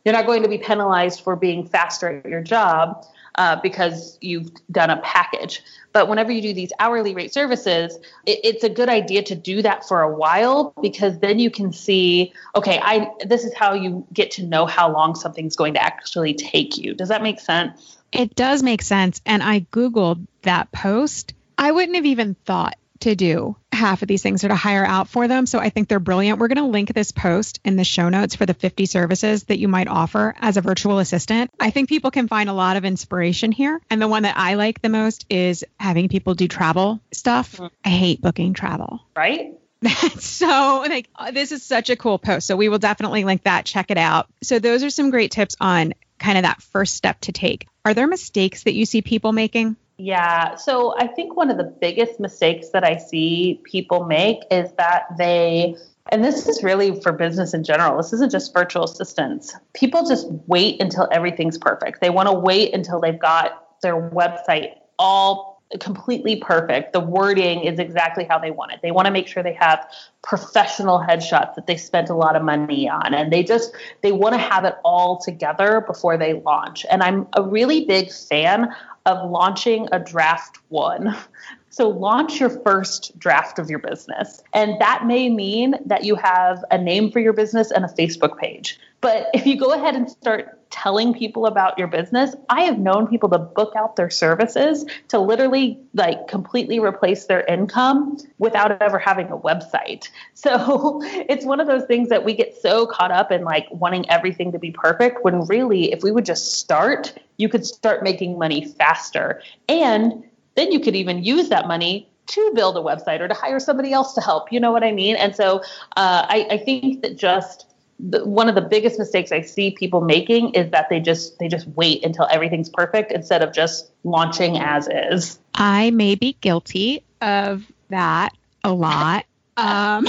you're 0.05 0.13
not 0.13 0.25
going 0.25 0.43
to 0.43 0.49
be 0.49 0.57
penalized 0.57 1.21
for 1.21 1.35
being 1.35 1.65
faster 1.65 2.17
at 2.17 2.25
your 2.25 2.41
job 2.41 3.05
uh, 3.35 3.57
because 3.61 4.17
you've 4.21 4.51
done 4.71 4.89
a 4.89 4.97
package. 4.97 5.61
But 5.91 6.09
whenever 6.09 6.31
you 6.31 6.41
do 6.41 6.53
these 6.53 6.71
hourly 6.79 7.13
rate 7.13 7.33
services, 7.33 7.97
it, 8.25 8.39
it's 8.43 8.63
a 8.63 8.69
good 8.69 8.89
idea 8.89 9.23
to 9.23 9.35
do 9.35 9.61
that 9.61 9.87
for 9.87 10.01
a 10.01 10.13
while 10.13 10.73
because 10.81 11.19
then 11.19 11.39
you 11.39 11.51
can 11.51 11.71
see, 11.71 12.33
okay, 12.55 12.79
I 12.81 13.09
this 13.25 13.43
is 13.43 13.53
how 13.53 13.73
you 13.73 14.05
get 14.11 14.31
to 14.31 14.43
know 14.43 14.65
how 14.65 14.91
long 14.91 15.15
something's 15.15 15.55
going 15.55 15.73
to 15.75 15.83
actually 15.83 16.33
take 16.33 16.77
you. 16.77 16.93
Does 16.93 17.09
that 17.09 17.21
make 17.21 17.39
sense? 17.39 17.97
It 18.11 18.35
does 18.35 18.61
make 18.61 18.81
sense. 18.81 19.21
And 19.25 19.41
I 19.41 19.61
Googled 19.71 20.25
that 20.43 20.71
post. 20.71 21.33
I 21.57 21.71
wouldn't 21.71 21.95
have 21.95 22.05
even 22.05 22.35
thought 22.45 22.75
to 23.03 23.15
do 23.15 23.55
half 23.71 24.01
of 24.01 24.07
these 24.07 24.21
things 24.21 24.43
or 24.43 24.47
to 24.47 24.55
hire 24.55 24.85
out 24.85 25.09
for 25.09 25.27
them. 25.27 25.45
So 25.45 25.59
I 25.59 25.69
think 25.69 25.87
they're 25.87 25.99
brilliant. 25.99 26.39
We're 26.39 26.47
going 26.47 26.65
to 26.65 26.71
link 26.71 26.93
this 26.93 27.11
post 27.11 27.59
in 27.63 27.75
the 27.75 27.83
show 27.83 28.09
notes 28.09 28.35
for 28.35 28.45
the 28.45 28.53
50 28.53 28.85
services 28.85 29.43
that 29.45 29.59
you 29.59 29.67
might 29.67 29.87
offer 29.87 30.33
as 30.39 30.57
a 30.57 30.61
virtual 30.61 30.99
assistant. 30.99 31.51
I 31.59 31.69
think 31.69 31.89
people 31.89 32.11
can 32.11 32.27
find 32.27 32.49
a 32.49 32.53
lot 32.53 32.77
of 32.77 32.85
inspiration 32.85 33.51
here. 33.51 33.81
And 33.89 34.01
the 34.01 34.07
one 34.07 34.23
that 34.23 34.37
I 34.37 34.55
like 34.55 34.81
the 34.81 34.89
most 34.89 35.25
is 35.29 35.65
having 35.79 36.09
people 36.09 36.33
do 36.33 36.47
travel 36.47 37.01
stuff. 37.11 37.59
I 37.83 37.89
hate 37.89 38.21
booking 38.21 38.53
travel. 38.53 39.01
Right? 39.15 39.53
so 40.17 40.85
like 40.87 41.09
uh, 41.15 41.31
this 41.31 41.51
is 41.51 41.63
such 41.63 41.89
a 41.89 41.95
cool 41.95 42.17
post. 42.17 42.47
So 42.47 42.55
we 42.55 42.69
will 42.69 42.79
definitely 42.79 43.25
link 43.25 43.43
that. 43.43 43.65
Check 43.65 43.91
it 43.91 43.97
out. 43.97 44.27
So 44.41 44.59
those 44.59 44.83
are 44.83 44.89
some 44.89 45.09
great 45.09 45.31
tips 45.31 45.55
on 45.59 45.93
kind 46.19 46.37
of 46.37 46.43
that 46.43 46.61
first 46.61 46.95
step 46.95 47.19
to 47.21 47.31
take. 47.31 47.67
Are 47.83 47.93
there 47.93 48.07
mistakes 48.07 48.63
that 48.63 48.73
you 48.73 48.85
see 48.85 49.01
people 49.01 49.33
making? 49.33 49.75
Yeah. 49.97 50.55
So 50.55 50.95
I 50.97 51.07
think 51.07 51.35
one 51.35 51.49
of 51.49 51.57
the 51.57 51.63
biggest 51.63 52.19
mistakes 52.19 52.69
that 52.69 52.83
I 52.83 52.97
see 52.97 53.61
people 53.63 54.05
make 54.05 54.39
is 54.49 54.71
that 54.73 55.05
they, 55.17 55.75
and 56.09 56.23
this 56.23 56.47
is 56.47 56.63
really 56.63 56.99
for 57.01 57.11
business 57.11 57.53
in 57.53 57.63
general, 57.63 57.97
this 57.97 58.11
isn't 58.13 58.31
just 58.31 58.53
virtual 58.53 58.83
assistants. 58.83 59.55
People 59.73 60.05
just 60.05 60.27
wait 60.47 60.81
until 60.81 61.07
everything's 61.11 61.57
perfect. 61.57 62.01
They 62.01 62.09
want 62.09 62.27
to 62.27 62.33
wait 62.33 62.73
until 62.73 62.99
they've 62.99 63.19
got 63.19 63.79
their 63.81 64.09
website 64.09 64.71
all 64.97 65.52
completely 65.79 66.35
perfect. 66.37 66.93
The 66.93 66.99
wording 66.99 67.63
is 67.63 67.79
exactly 67.79 68.25
how 68.25 68.37
they 68.37 68.51
want 68.51 68.71
it. 68.71 68.79
They 68.81 68.91
want 68.91 69.05
to 69.07 69.11
make 69.11 69.27
sure 69.27 69.43
they 69.43 69.53
have 69.53 69.87
professional 70.21 70.99
headshots 70.99 71.55
that 71.55 71.67
they 71.67 71.77
spent 71.77 72.09
a 72.09 72.15
lot 72.15 72.35
of 72.35 72.43
money 72.43 72.87
on 72.87 73.13
and 73.13 73.31
they 73.33 73.43
just 73.43 73.73
they 74.01 74.11
want 74.11 74.33
to 74.33 74.39
have 74.39 74.65
it 74.65 74.75
all 74.83 75.17
together 75.19 75.83
before 75.85 76.17
they 76.17 76.33
launch. 76.33 76.85
And 76.91 77.01
I'm 77.01 77.27
a 77.33 77.41
really 77.41 77.85
big 77.85 78.11
fan 78.11 78.73
of 79.05 79.29
launching 79.29 79.87
a 79.91 79.99
draft 79.99 80.59
1. 80.69 81.15
So 81.73 81.89
launch 81.89 82.39
your 82.39 82.51
first 82.51 83.17
draft 83.17 83.57
of 83.57 83.67
your 83.67 83.79
business. 83.79 84.43
And 84.53 84.79
that 84.79 85.07
may 85.07 85.27
mean 85.27 85.73
that 85.87 86.03
you 86.03 86.13
have 86.13 86.63
a 86.69 86.77
name 86.77 87.09
for 87.09 87.19
your 87.19 87.33
business 87.33 87.71
and 87.71 87.83
a 87.83 87.87
Facebook 87.87 88.37
page. 88.37 88.79
But 89.01 89.31
if 89.33 89.47
you 89.47 89.57
go 89.57 89.73
ahead 89.73 89.95
and 89.95 90.07
start 90.07 90.59
telling 90.69 91.15
people 91.15 91.47
about 91.47 91.79
your 91.79 91.87
business, 91.87 92.35
I 92.47 92.61
have 92.61 92.77
known 92.77 93.07
people 93.07 93.27
to 93.29 93.39
book 93.39 93.73
out 93.75 93.95
their 93.95 94.11
services 94.11 94.85
to 95.07 95.17
literally 95.17 95.79
like 95.95 96.27
completely 96.27 96.77
replace 96.77 97.25
their 97.25 97.43
income 97.45 98.19
without 98.37 98.79
ever 98.79 98.99
having 98.99 99.29
a 99.29 99.37
website. 99.37 100.09
So 100.35 100.99
it's 101.03 101.45
one 101.45 101.61
of 101.61 101.67
those 101.67 101.85
things 101.85 102.09
that 102.09 102.25
we 102.25 102.33
get 102.33 102.53
so 102.61 102.85
caught 102.85 103.11
up 103.11 103.31
in 103.31 103.45
like 103.45 103.65
wanting 103.71 104.09
everything 104.09 104.51
to 104.51 104.59
be 104.59 104.71
perfect 104.71 105.23
when 105.23 105.45
really 105.45 105.93
if 105.93 106.03
we 106.03 106.11
would 106.11 106.25
just 106.25 106.55
start, 106.55 107.17
you 107.37 107.47
could 107.47 107.65
start 107.65 108.03
making 108.03 108.37
money 108.37 108.65
faster. 108.65 109.41
And 109.69 110.25
then 110.55 110.71
you 110.71 110.79
could 110.79 110.95
even 110.95 111.23
use 111.23 111.49
that 111.49 111.67
money 111.67 112.09
to 112.25 112.51
build 112.55 112.77
a 112.77 112.79
website 112.79 113.19
or 113.19 113.27
to 113.27 113.33
hire 113.33 113.59
somebody 113.59 113.91
else 113.91 114.13
to 114.13 114.21
help. 114.21 114.51
You 114.51 114.59
know 114.59 114.71
what 114.71 114.83
I 114.83 114.91
mean? 114.91 115.15
And 115.15 115.35
so 115.35 115.59
uh, 115.97 116.25
I, 116.27 116.47
I 116.51 116.57
think 116.57 117.01
that 117.01 117.17
just 117.17 117.73
the, 117.99 118.25
one 118.25 118.49
of 118.49 118.55
the 118.55 118.61
biggest 118.61 118.97
mistakes 118.97 119.31
I 119.31 119.41
see 119.41 119.71
people 119.71 120.01
making 120.01 120.53
is 120.53 120.71
that 120.71 120.89
they 120.89 120.99
just 120.99 121.37
they 121.39 121.47
just 121.47 121.67
wait 121.69 122.03
until 122.03 122.27
everything's 122.29 122.69
perfect 122.69 123.11
instead 123.11 123.41
of 123.41 123.53
just 123.53 123.91
launching 124.03 124.57
as 124.57 124.87
is. 124.87 125.39
I 125.53 125.91
may 125.91 126.15
be 126.15 126.37
guilty 126.41 127.03
of 127.21 127.65
that 127.89 128.33
a 128.63 128.73
lot. 128.73 129.25
Um, 129.55 130.07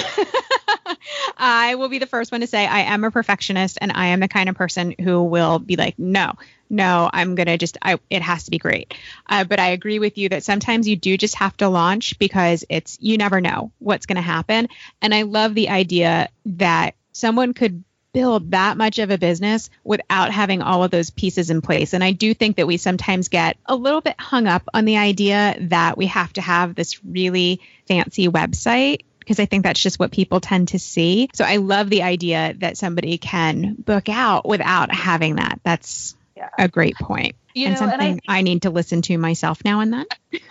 I 1.36 1.74
will 1.74 1.88
be 1.88 1.98
the 1.98 2.06
first 2.06 2.32
one 2.32 2.40
to 2.40 2.46
say 2.46 2.66
I 2.66 2.80
am 2.80 3.04
a 3.04 3.10
perfectionist 3.10 3.78
and 3.80 3.92
I 3.92 4.06
am 4.06 4.20
the 4.20 4.28
kind 4.28 4.48
of 4.48 4.56
person 4.56 4.94
who 4.98 5.22
will 5.22 5.58
be 5.58 5.76
like, 5.76 5.98
no, 5.98 6.32
no, 6.74 7.08
I'm 7.12 7.34
going 7.34 7.46
to 7.46 7.56
just, 7.56 7.78
I, 7.80 7.98
it 8.10 8.22
has 8.22 8.44
to 8.44 8.50
be 8.50 8.58
great. 8.58 8.94
Uh, 9.28 9.44
but 9.44 9.60
I 9.60 9.68
agree 9.68 9.98
with 9.98 10.18
you 10.18 10.28
that 10.30 10.44
sometimes 10.44 10.88
you 10.88 10.96
do 10.96 11.16
just 11.16 11.36
have 11.36 11.56
to 11.58 11.68
launch 11.68 12.18
because 12.18 12.64
it's, 12.68 12.98
you 13.00 13.16
never 13.16 13.40
know 13.40 13.72
what's 13.78 14.06
going 14.06 14.16
to 14.16 14.22
happen. 14.22 14.68
And 15.00 15.14
I 15.14 15.22
love 15.22 15.54
the 15.54 15.68
idea 15.70 16.28
that 16.46 16.94
someone 17.12 17.54
could 17.54 17.84
build 18.12 18.52
that 18.52 18.76
much 18.76 18.98
of 18.98 19.10
a 19.10 19.18
business 19.18 19.70
without 19.82 20.30
having 20.30 20.62
all 20.62 20.84
of 20.84 20.90
those 20.90 21.10
pieces 21.10 21.50
in 21.50 21.60
place. 21.60 21.92
And 21.92 22.02
I 22.02 22.12
do 22.12 22.32
think 22.32 22.56
that 22.56 22.66
we 22.66 22.76
sometimes 22.76 23.28
get 23.28 23.56
a 23.66 23.74
little 23.74 24.00
bit 24.00 24.18
hung 24.18 24.46
up 24.46 24.62
on 24.72 24.84
the 24.84 24.96
idea 24.96 25.56
that 25.62 25.98
we 25.98 26.06
have 26.06 26.32
to 26.34 26.40
have 26.40 26.74
this 26.74 27.04
really 27.04 27.60
fancy 27.86 28.28
website 28.28 29.00
because 29.18 29.40
I 29.40 29.46
think 29.46 29.64
that's 29.64 29.80
just 29.80 29.98
what 29.98 30.12
people 30.12 30.40
tend 30.40 30.68
to 30.68 30.78
see. 30.78 31.28
So 31.32 31.44
I 31.44 31.56
love 31.56 31.90
the 31.90 32.02
idea 32.02 32.54
that 32.58 32.76
somebody 32.76 33.18
can 33.18 33.74
book 33.74 34.08
out 34.08 34.46
without 34.46 34.94
having 34.94 35.36
that. 35.36 35.60
That's 35.64 36.14
yeah. 36.36 36.50
a 36.58 36.68
great 36.68 36.94
point. 36.96 37.34
You 37.54 37.66
and 37.66 37.74
know, 37.74 37.78
something 37.78 38.00
and 38.00 38.20
I, 38.26 38.38
I, 38.38 38.42
need 38.42 38.62
to 38.62 38.70
listen 38.70 39.00
to 39.02 39.16
myself 39.16 39.64
now 39.64 39.78
and 39.78 39.92
then. 39.92 40.06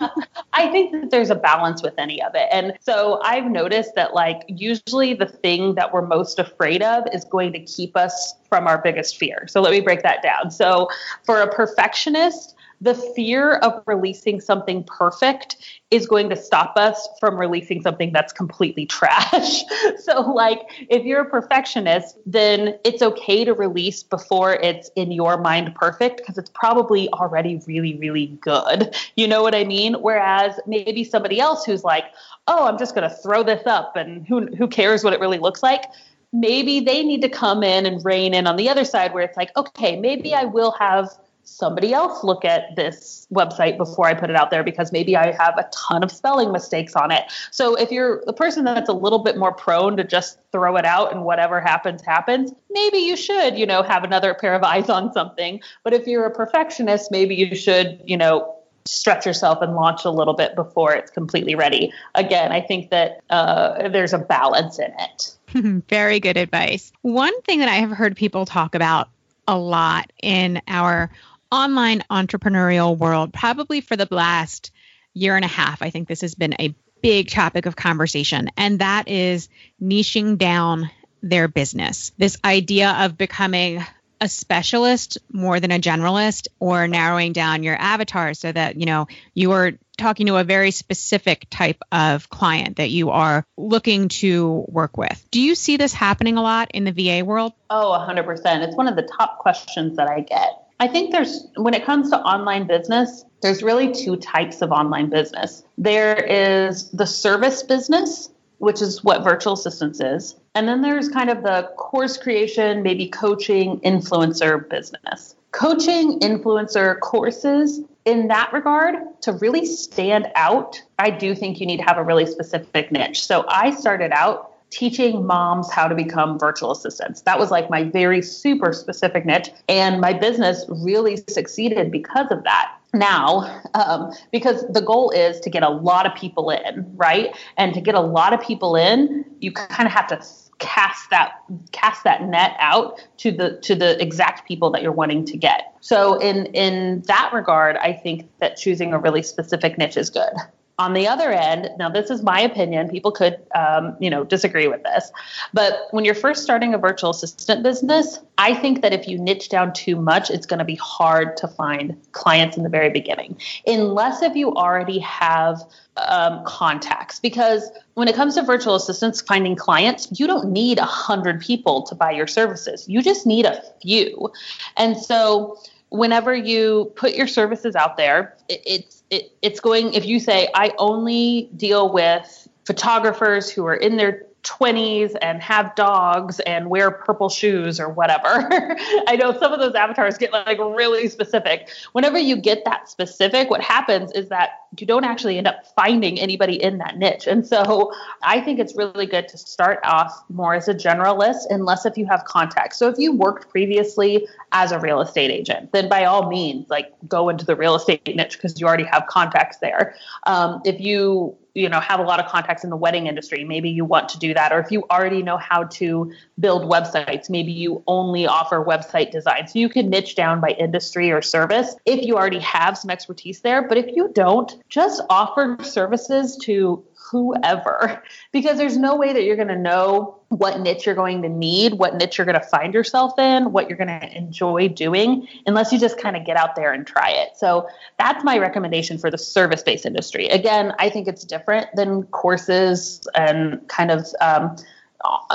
I 0.54 0.68
think 0.70 0.92
that 0.92 1.10
there's 1.10 1.28
a 1.28 1.34
balance 1.34 1.82
with 1.82 1.92
any 1.98 2.22
of 2.22 2.34
it. 2.34 2.48
And 2.50 2.72
so 2.80 3.20
I've 3.22 3.44
noticed 3.44 3.94
that, 3.96 4.14
like, 4.14 4.42
usually 4.48 5.12
the 5.12 5.26
thing 5.26 5.74
that 5.74 5.92
we're 5.92 6.06
most 6.06 6.38
afraid 6.38 6.82
of 6.82 7.04
is 7.12 7.24
going 7.24 7.52
to 7.52 7.60
keep 7.60 7.94
us 7.94 8.34
from 8.48 8.66
our 8.66 8.78
biggest 8.78 9.18
fear. 9.18 9.46
So 9.48 9.60
let 9.60 9.72
me 9.72 9.80
break 9.80 10.02
that 10.02 10.22
down. 10.22 10.50
So 10.50 10.88
for 11.24 11.42
a 11.42 11.54
perfectionist, 11.54 12.53
the 12.80 12.94
fear 12.94 13.54
of 13.54 13.82
releasing 13.86 14.40
something 14.40 14.84
perfect 14.84 15.56
is 15.90 16.06
going 16.06 16.28
to 16.28 16.36
stop 16.36 16.76
us 16.76 17.08
from 17.20 17.36
releasing 17.36 17.82
something 17.82 18.12
that's 18.12 18.32
completely 18.32 18.86
trash. 18.94 19.62
so, 19.98 20.20
like, 20.20 20.60
if 20.88 21.04
you're 21.04 21.22
a 21.22 21.30
perfectionist, 21.30 22.18
then 22.26 22.78
it's 22.84 23.02
okay 23.02 23.44
to 23.44 23.54
release 23.54 24.02
before 24.02 24.54
it's 24.54 24.90
in 24.96 25.12
your 25.12 25.38
mind 25.38 25.74
perfect 25.74 26.18
because 26.18 26.38
it's 26.38 26.50
probably 26.50 27.08
already 27.10 27.60
really, 27.66 27.96
really 27.96 28.26
good. 28.40 28.94
You 29.16 29.28
know 29.28 29.42
what 29.42 29.54
I 29.54 29.64
mean? 29.64 29.94
Whereas 29.94 30.58
maybe 30.66 31.04
somebody 31.04 31.40
else 31.40 31.64
who's 31.64 31.84
like, 31.84 32.04
oh, 32.46 32.66
I'm 32.66 32.78
just 32.78 32.94
going 32.94 33.08
to 33.08 33.14
throw 33.14 33.42
this 33.42 33.66
up 33.66 33.96
and 33.96 34.26
who, 34.26 34.46
who 34.56 34.68
cares 34.68 35.04
what 35.04 35.12
it 35.12 35.20
really 35.20 35.38
looks 35.38 35.62
like? 35.62 35.84
Maybe 36.32 36.80
they 36.80 37.04
need 37.04 37.22
to 37.22 37.28
come 37.28 37.62
in 37.62 37.86
and 37.86 38.04
rein 38.04 38.34
in 38.34 38.46
on 38.46 38.56
the 38.56 38.68
other 38.68 38.84
side 38.84 39.14
where 39.14 39.22
it's 39.22 39.36
like, 39.36 39.56
okay, 39.56 39.98
maybe 39.98 40.34
I 40.34 40.44
will 40.44 40.72
have 40.72 41.10
somebody 41.44 41.92
else 41.92 42.24
look 42.24 42.44
at 42.44 42.74
this 42.76 43.26
website 43.32 43.76
before 43.76 44.06
I 44.06 44.14
put 44.14 44.30
it 44.30 44.36
out 44.36 44.50
there 44.50 44.64
because 44.64 44.92
maybe 44.92 45.16
I 45.16 45.32
have 45.32 45.56
a 45.58 45.68
ton 45.72 46.02
of 46.02 46.10
spelling 46.10 46.52
mistakes 46.52 46.96
on 46.96 47.10
it. 47.10 47.24
So 47.50 47.74
if 47.74 47.90
you're 47.90 48.22
the 48.26 48.32
person 48.32 48.64
that's 48.64 48.88
a 48.88 48.94
little 48.94 49.20
bit 49.20 49.36
more 49.36 49.52
prone 49.52 49.96
to 49.96 50.04
just 50.04 50.38
throw 50.52 50.76
it 50.76 50.84
out 50.84 51.12
and 51.12 51.24
whatever 51.24 51.60
happens 51.60 52.02
happens, 52.02 52.52
maybe 52.70 52.98
you 52.98 53.16
should, 53.16 53.58
you 53.58 53.66
know, 53.66 53.82
have 53.82 54.04
another 54.04 54.34
pair 54.40 54.54
of 54.54 54.62
eyes 54.62 54.88
on 54.88 55.12
something. 55.12 55.60
But 55.82 55.92
if 55.94 56.06
you're 56.06 56.26
a 56.26 56.34
perfectionist, 56.34 57.10
maybe 57.10 57.34
you 57.34 57.54
should, 57.54 58.00
you 58.04 58.16
know, 58.16 58.56
stretch 58.86 59.24
yourself 59.24 59.62
and 59.62 59.74
launch 59.74 60.04
a 60.04 60.10
little 60.10 60.34
bit 60.34 60.54
before 60.54 60.94
it's 60.94 61.10
completely 61.10 61.54
ready. 61.54 61.92
Again, 62.14 62.52
I 62.52 62.60
think 62.60 62.90
that 62.90 63.20
uh, 63.30 63.88
there's 63.88 64.12
a 64.12 64.18
balance 64.18 64.78
in 64.78 64.92
it. 64.98 65.84
Very 65.88 66.20
good 66.20 66.36
advice. 66.36 66.92
One 67.02 67.38
thing 67.42 67.60
that 67.60 67.68
I 67.68 67.76
have 67.76 67.90
heard 67.90 68.16
people 68.16 68.44
talk 68.44 68.74
about 68.74 69.08
a 69.46 69.58
lot 69.58 70.12
in 70.22 70.60
our 70.68 71.10
online 71.54 72.02
entrepreneurial 72.10 72.98
world, 72.98 73.32
probably 73.32 73.80
for 73.80 73.96
the 73.96 74.08
last 74.10 74.72
year 75.12 75.36
and 75.36 75.44
a 75.44 75.48
half. 75.48 75.82
I 75.82 75.90
think 75.90 76.08
this 76.08 76.22
has 76.22 76.34
been 76.34 76.54
a 76.58 76.74
big 77.00 77.30
topic 77.30 77.66
of 77.66 77.76
conversation, 77.76 78.50
and 78.56 78.80
that 78.80 79.08
is 79.08 79.48
niching 79.80 80.36
down 80.36 80.90
their 81.22 81.46
business. 81.46 82.12
This 82.18 82.36
idea 82.44 82.90
of 83.00 83.16
becoming 83.16 83.84
a 84.20 84.28
specialist 84.28 85.18
more 85.30 85.60
than 85.60 85.70
a 85.70 85.78
generalist 85.78 86.48
or 86.58 86.88
narrowing 86.88 87.32
down 87.32 87.62
your 87.62 87.76
avatar 87.76 88.32
so 88.34 88.50
that 88.50 88.76
you 88.76 88.86
know 88.86 89.06
you 89.34 89.52
are 89.52 89.72
talking 89.96 90.26
to 90.26 90.36
a 90.36 90.44
very 90.44 90.70
specific 90.70 91.46
type 91.50 91.80
of 91.92 92.28
client 92.28 92.78
that 92.78 92.90
you 92.90 93.10
are 93.10 93.46
looking 93.56 94.08
to 94.08 94.64
work 94.68 94.96
with. 94.96 95.24
Do 95.30 95.40
you 95.40 95.54
see 95.54 95.76
this 95.76 95.92
happening 95.92 96.36
a 96.36 96.42
lot 96.42 96.70
in 96.72 96.84
the 96.84 96.90
VA 96.90 97.24
world? 97.24 97.52
Oh, 97.70 97.96
100%. 98.08 98.66
It's 98.66 98.76
one 98.76 98.88
of 98.88 98.96
the 98.96 99.02
top 99.02 99.38
questions 99.38 99.96
that 99.96 100.08
I 100.08 100.20
get. 100.20 100.63
I 100.80 100.88
think 100.88 101.12
there's, 101.12 101.46
when 101.56 101.74
it 101.74 101.84
comes 101.84 102.10
to 102.10 102.18
online 102.18 102.66
business, 102.66 103.24
there's 103.42 103.62
really 103.62 103.92
two 103.92 104.16
types 104.16 104.62
of 104.62 104.72
online 104.72 105.08
business. 105.08 105.62
There 105.78 106.16
is 106.16 106.90
the 106.90 107.06
service 107.06 107.62
business, 107.62 108.30
which 108.58 108.82
is 108.82 109.04
what 109.04 109.22
virtual 109.22 109.52
assistance 109.52 110.00
is. 110.00 110.36
And 110.54 110.68
then 110.68 110.82
there's 110.82 111.08
kind 111.08 111.30
of 111.30 111.42
the 111.42 111.70
course 111.76 112.16
creation, 112.16 112.82
maybe 112.82 113.08
coaching, 113.08 113.80
influencer 113.80 114.68
business. 114.68 115.36
Coaching, 115.52 116.18
influencer 116.20 116.98
courses, 117.00 117.80
in 118.04 118.28
that 118.28 118.52
regard, 118.52 118.96
to 119.22 119.32
really 119.34 119.64
stand 119.64 120.30
out, 120.34 120.80
I 120.98 121.10
do 121.10 121.34
think 121.34 121.60
you 121.60 121.66
need 121.66 121.78
to 121.78 121.84
have 121.84 121.96
a 121.96 122.02
really 122.02 122.26
specific 122.26 122.92
niche. 122.92 123.24
So 123.26 123.44
I 123.48 123.70
started 123.70 124.12
out 124.12 124.53
teaching 124.74 125.24
moms 125.24 125.70
how 125.70 125.86
to 125.86 125.94
become 125.94 126.36
virtual 126.36 126.72
assistants. 126.72 127.22
That 127.22 127.38
was 127.38 127.52
like 127.52 127.70
my 127.70 127.84
very 127.84 128.20
super 128.20 128.72
specific 128.72 129.24
niche. 129.24 129.50
And 129.68 130.00
my 130.00 130.12
business 130.12 130.64
really 130.68 131.16
succeeded 131.28 131.92
because 131.92 132.26
of 132.32 132.42
that. 132.42 132.72
Now, 132.92 133.62
um, 133.74 134.12
because 134.32 134.66
the 134.68 134.80
goal 134.80 135.10
is 135.10 135.38
to 135.40 135.50
get 135.50 135.62
a 135.62 135.68
lot 135.68 136.06
of 136.06 136.14
people 136.16 136.50
in, 136.50 136.92
right? 136.96 137.36
And 137.56 137.72
to 137.74 137.80
get 137.80 137.94
a 137.94 138.00
lot 138.00 138.32
of 138.32 138.40
people 138.40 138.74
in, 138.74 139.24
you 139.40 139.52
kind 139.52 139.86
of 139.86 139.92
have 139.92 140.08
to 140.08 140.20
cast 140.58 141.10
that 141.10 141.32
cast 141.72 142.04
that 142.04 142.22
net 142.22 142.54
out 142.60 143.04
to 143.18 143.32
the 143.32 143.58
to 143.62 143.74
the 143.74 144.00
exact 144.00 144.46
people 144.46 144.70
that 144.70 144.82
you're 144.82 144.92
wanting 144.92 145.24
to 145.26 145.36
get. 145.36 145.74
So 145.80 146.18
in 146.18 146.46
in 146.46 147.02
that 147.06 147.30
regard, 147.32 147.76
I 147.76 147.92
think 147.92 148.28
that 148.38 148.56
choosing 148.56 148.92
a 148.92 148.98
really 148.98 149.22
specific 149.22 149.76
niche 149.78 149.96
is 149.96 150.10
good. 150.10 150.32
On 150.78 150.92
the 150.92 151.06
other 151.06 151.30
end, 151.30 151.70
now 151.78 151.88
this 151.88 152.10
is 152.10 152.22
my 152.22 152.40
opinion. 152.40 152.88
People 152.88 153.12
could, 153.12 153.38
um, 153.54 153.96
you 154.00 154.10
know, 154.10 154.24
disagree 154.24 154.66
with 154.66 154.82
this, 154.82 155.12
but 155.52 155.86
when 155.92 156.04
you're 156.04 156.14
first 156.14 156.42
starting 156.42 156.74
a 156.74 156.78
virtual 156.78 157.10
assistant 157.10 157.62
business, 157.62 158.18
I 158.38 158.54
think 158.54 158.82
that 158.82 158.92
if 158.92 159.06
you 159.06 159.16
niche 159.16 159.48
down 159.48 159.72
too 159.72 159.94
much, 159.94 160.30
it's 160.30 160.46
going 160.46 160.58
to 160.58 160.64
be 160.64 160.74
hard 160.74 161.36
to 161.36 161.46
find 161.46 161.96
clients 162.10 162.56
in 162.56 162.64
the 162.64 162.68
very 162.68 162.90
beginning, 162.90 163.38
unless 163.66 164.22
if 164.22 164.34
you 164.34 164.52
already 164.54 164.98
have 164.98 165.62
um, 165.96 166.42
contacts. 166.44 167.20
Because 167.20 167.70
when 167.94 168.08
it 168.08 168.16
comes 168.16 168.34
to 168.34 168.42
virtual 168.42 168.74
assistants 168.74 169.20
finding 169.20 169.54
clients, 169.54 170.08
you 170.18 170.26
don't 170.26 170.50
need 170.50 170.78
a 170.78 170.84
hundred 170.84 171.40
people 171.40 171.82
to 171.84 171.94
buy 171.94 172.10
your 172.10 172.26
services. 172.26 172.88
You 172.88 173.00
just 173.00 173.26
need 173.26 173.46
a 173.46 173.62
few, 173.80 174.32
and 174.76 174.96
so 174.96 175.56
whenever 175.90 176.34
you 176.34 176.92
put 176.96 177.14
your 177.14 177.26
services 177.26 177.76
out 177.76 177.96
there, 177.96 178.36
it, 178.48 178.62
it's 178.66 179.02
it, 179.10 179.32
it's 179.42 179.60
going. 179.60 179.94
If 179.94 180.04
you 180.04 180.18
say 180.18 180.48
I 180.54 180.72
only 180.78 181.50
deal 181.56 181.92
with 181.92 182.48
photographers 182.64 183.50
who 183.50 183.66
are 183.66 183.74
in 183.74 183.96
their 183.96 184.26
20s 184.44 185.16
and 185.20 185.42
have 185.42 185.74
dogs 185.74 186.40
and 186.40 186.70
wear 186.70 186.90
purple 186.90 187.28
shoes 187.28 187.80
or 187.80 187.88
whatever. 187.88 188.28
I 189.06 189.16
know 189.18 189.36
some 189.38 189.52
of 189.52 189.58
those 189.58 189.74
avatars 189.74 190.18
get 190.18 190.32
like 190.32 190.58
really 190.58 191.08
specific. 191.08 191.68
Whenever 191.92 192.18
you 192.18 192.36
get 192.36 192.64
that 192.64 192.88
specific, 192.88 193.50
what 193.50 193.60
happens 193.60 194.12
is 194.12 194.28
that 194.28 194.60
you 194.80 194.86
don't 194.86 195.04
actually 195.04 195.38
end 195.38 195.46
up 195.46 195.64
finding 195.74 196.18
anybody 196.18 196.60
in 196.62 196.78
that 196.78 196.98
niche. 196.98 197.26
And 197.26 197.46
so 197.46 197.92
I 198.22 198.40
think 198.40 198.58
it's 198.58 198.76
really 198.76 199.06
good 199.06 199.28
to 199.28 199.38
start 199.38 199.80
off 199.84 200.24
more 200.28 200.54
as 200.54 200.68
a 200.68 200.74
generalist, 200.74 201.46
unless 201.50 201.86
if 201.86 201.96
you 201.96 202.06
have 202.06 202.24
contacts. 202.24 202.76
So 202.78 202.88
if 202.88 202.98
you 202.98 203.12
worked 203.12 203.48
previously 203.50 204.26
as 204.52 204.72
a 204.72 204.78
real 204.78 205.00
estate 205.00 205.30
agent, 205.30 205.72
then 205.72 205.88
by 205.88 206.04
all 206.04 206.28
means, 206.28 206.68
like 206.68 206.92
go 207.08 207.28
into 207.28 207.44
the 207.44 207.56
real 207.56 207.74
estate 207.74 208.04
niche 208.14 208.36
because 208.36 208.60
you 208.60 208.66
already 208.66 208.84
have 208.84 209.06
contacts 209.06 209.58
there. 209.58 209.94
Um, 210.26 210.60
if 210.64 210.80
you 210.80 211.36
you 211.54 211.68
know 211.68 211.80
have 211.80 212.00
a 212.00 212.02
lot 212.02 212.20
of 212.20 212.26
contacts 212.26 212.64
in 212.64 212.70
the 212.70 212.76
wedding 212.76 213.06
industry. 213.06 213.44
Maybe 213.44 213.70
you 213.70 213.84
want 213.84 214.08
to 214.10 214.18
do 214.18 214.34
that. 214.34 214.52
Or 214.52 214.58
if 214.58 214.70
you 214.70 214.84
already 214.90 215.22
know 215.22 215.36
how 215.36 215.64
to 215.64 216.12
build 216.38 216.64
websites 216.64 217.30
maybe 217.30 217.52
you 217.52 217.82
only 217.86 218.26
offer 218.26 218.64
website 218.64 219.10
design. 219.10 219.46
So 219.48 219.58
you 219.58 219.68
can 219.68 219.88
niche 219.88 220.16
down 220.16 220.40
by 220.40 220.50
industry 220.50 221.10
or 221.10 221.22
service 221.22 221.76
if 221.86 222.04
you 222.04 222.16
already 222.16 222.40
have 222.40 222.76
some 222.76 222.90
expertise 222.90 223.40
there. 223.40 223.66
But 223.66 223.78
if 223.78 223.86
you 223.94 224.10
don't 224.12 224.56
just 224.68 225.02
offer 225.08 225.56
services 225.62 226.36
to 226.42 226.84
whoever 227.10 228.02
because 228.32 228.58
there's 228.58 228.76
no 228.76 228.96
way 228.96 229.12
that 229.12 229.24
you're 229.24 229.36
going 229.36 229.48
to 229.48 229.56
know 229.56 230.18
what 230.28 230.60
niche 230.60 230.86
you're 230.86 230.94
going 230.94 231.22
to 231.22 231.28
need, 231.28 231.74
what 231.74 231.94
niche 231.94 232.18
you're 232.18 232.24
going 232.24 232.40
to 232.40 232.46
find 232.46 232.74
yourself 232.74 233.18
in, 233.18 233.52
what 233.52 233.68
you're 233.68 233.78
going 233.78 234.00
to 234.00 234.16
enjoy 234.16 234.68
doing, 234.68 235.28
unless 235.46 235.72
you 235.72 235.78
just 235.78 235.98
kind 236.00 236.16
of 236.16 236.24
get 236.24 236.36
out 236.36 236.56
there 236.56 236.72
and 236.72 236.86
try 236.86 237.10
it. 237.10 237.36
So 237.36 237.68
that's 237.98 238.24
my 238.24 238.38
recommendation 238.38 238.98
for 238.98 239.10
the 239.10 239.18
service 239.18 239.62
based 239.62 239.86
industry. 239.86 240.26
Again, 240.28 240.72
I 240.78 240.90
think 240.90 241.06
it's 241.06 241.24
different 241.24 241.68
than 241.74 242.04
courses 242.04 243.06
and 243.14 243.66
kind 243.68 243.90
of 243.90 244.06
um, 244.20 244.56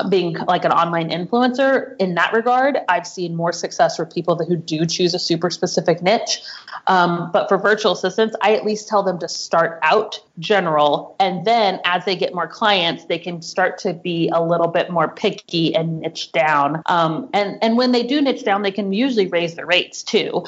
being 0.09 0.33
like 0.47 0.65
an 0.65 0.71
online 0.71 1.09
influencer 1.09 1.95
in 1.99 2.15
that 2.15 2.33
regard 2.33 2.77
i've 2.87 3.05
seen 3.05 3.35
more 3.35 3.51
success 3.51 3.95
for 3.95 4.05
people 4.05 4.35
who 4.37 4.55
do 4.55 4.85
choose 4.85 5.13
a 5.13 5.19
super 5.19 5.49
specific 5.49 6.01
niche. 6.01 6.41
Um, 6.87 7.29
but 7.31 7.49
for 7.49 7.57
virtual 7.57 7.91
assistants 7.91 8.35
i 8.41 8.55
at 8.55 8.65
least 8.65 8.87
tell 8.87 9.03
them 9.03 9.19
to 9.19 9.27
start 9.27 9.79
out 9.83 10.19
general 10.39 11.15
and 11.19 11.45
then 11.45 11.79
as 11.83 12.05
they 12.05 12.15
get 12.15 12.33
more 12.33 12.47
clients 12.47 13.05
they 13.05 13.19
can 13.19 13.41
start 13.41 13.77
to 13.79 13.93
be 13.93 14.29
a 14.29 14.41
little 14.41 14.67
bit 14.67 14.89
more 14.89 15.07
picky 15.07 15.75
and 15.75 15.99
niche 15.99 16.31
down. 16.31 16.81
Um, 16.85 17.29
and 17.33 17.57
and 17.61 17.77
when 17.77 17.91
they 17.91 18.03
do 18.03 18.21
niche 18.21 18.43
down 18.43 18.61
they 18.61 18.71
can 18.71 18.93
usually 18.93 19.27
raise 19.27 19.55
their 19.55 19.65
rates 19.65 20.03
too. 20.03 20.45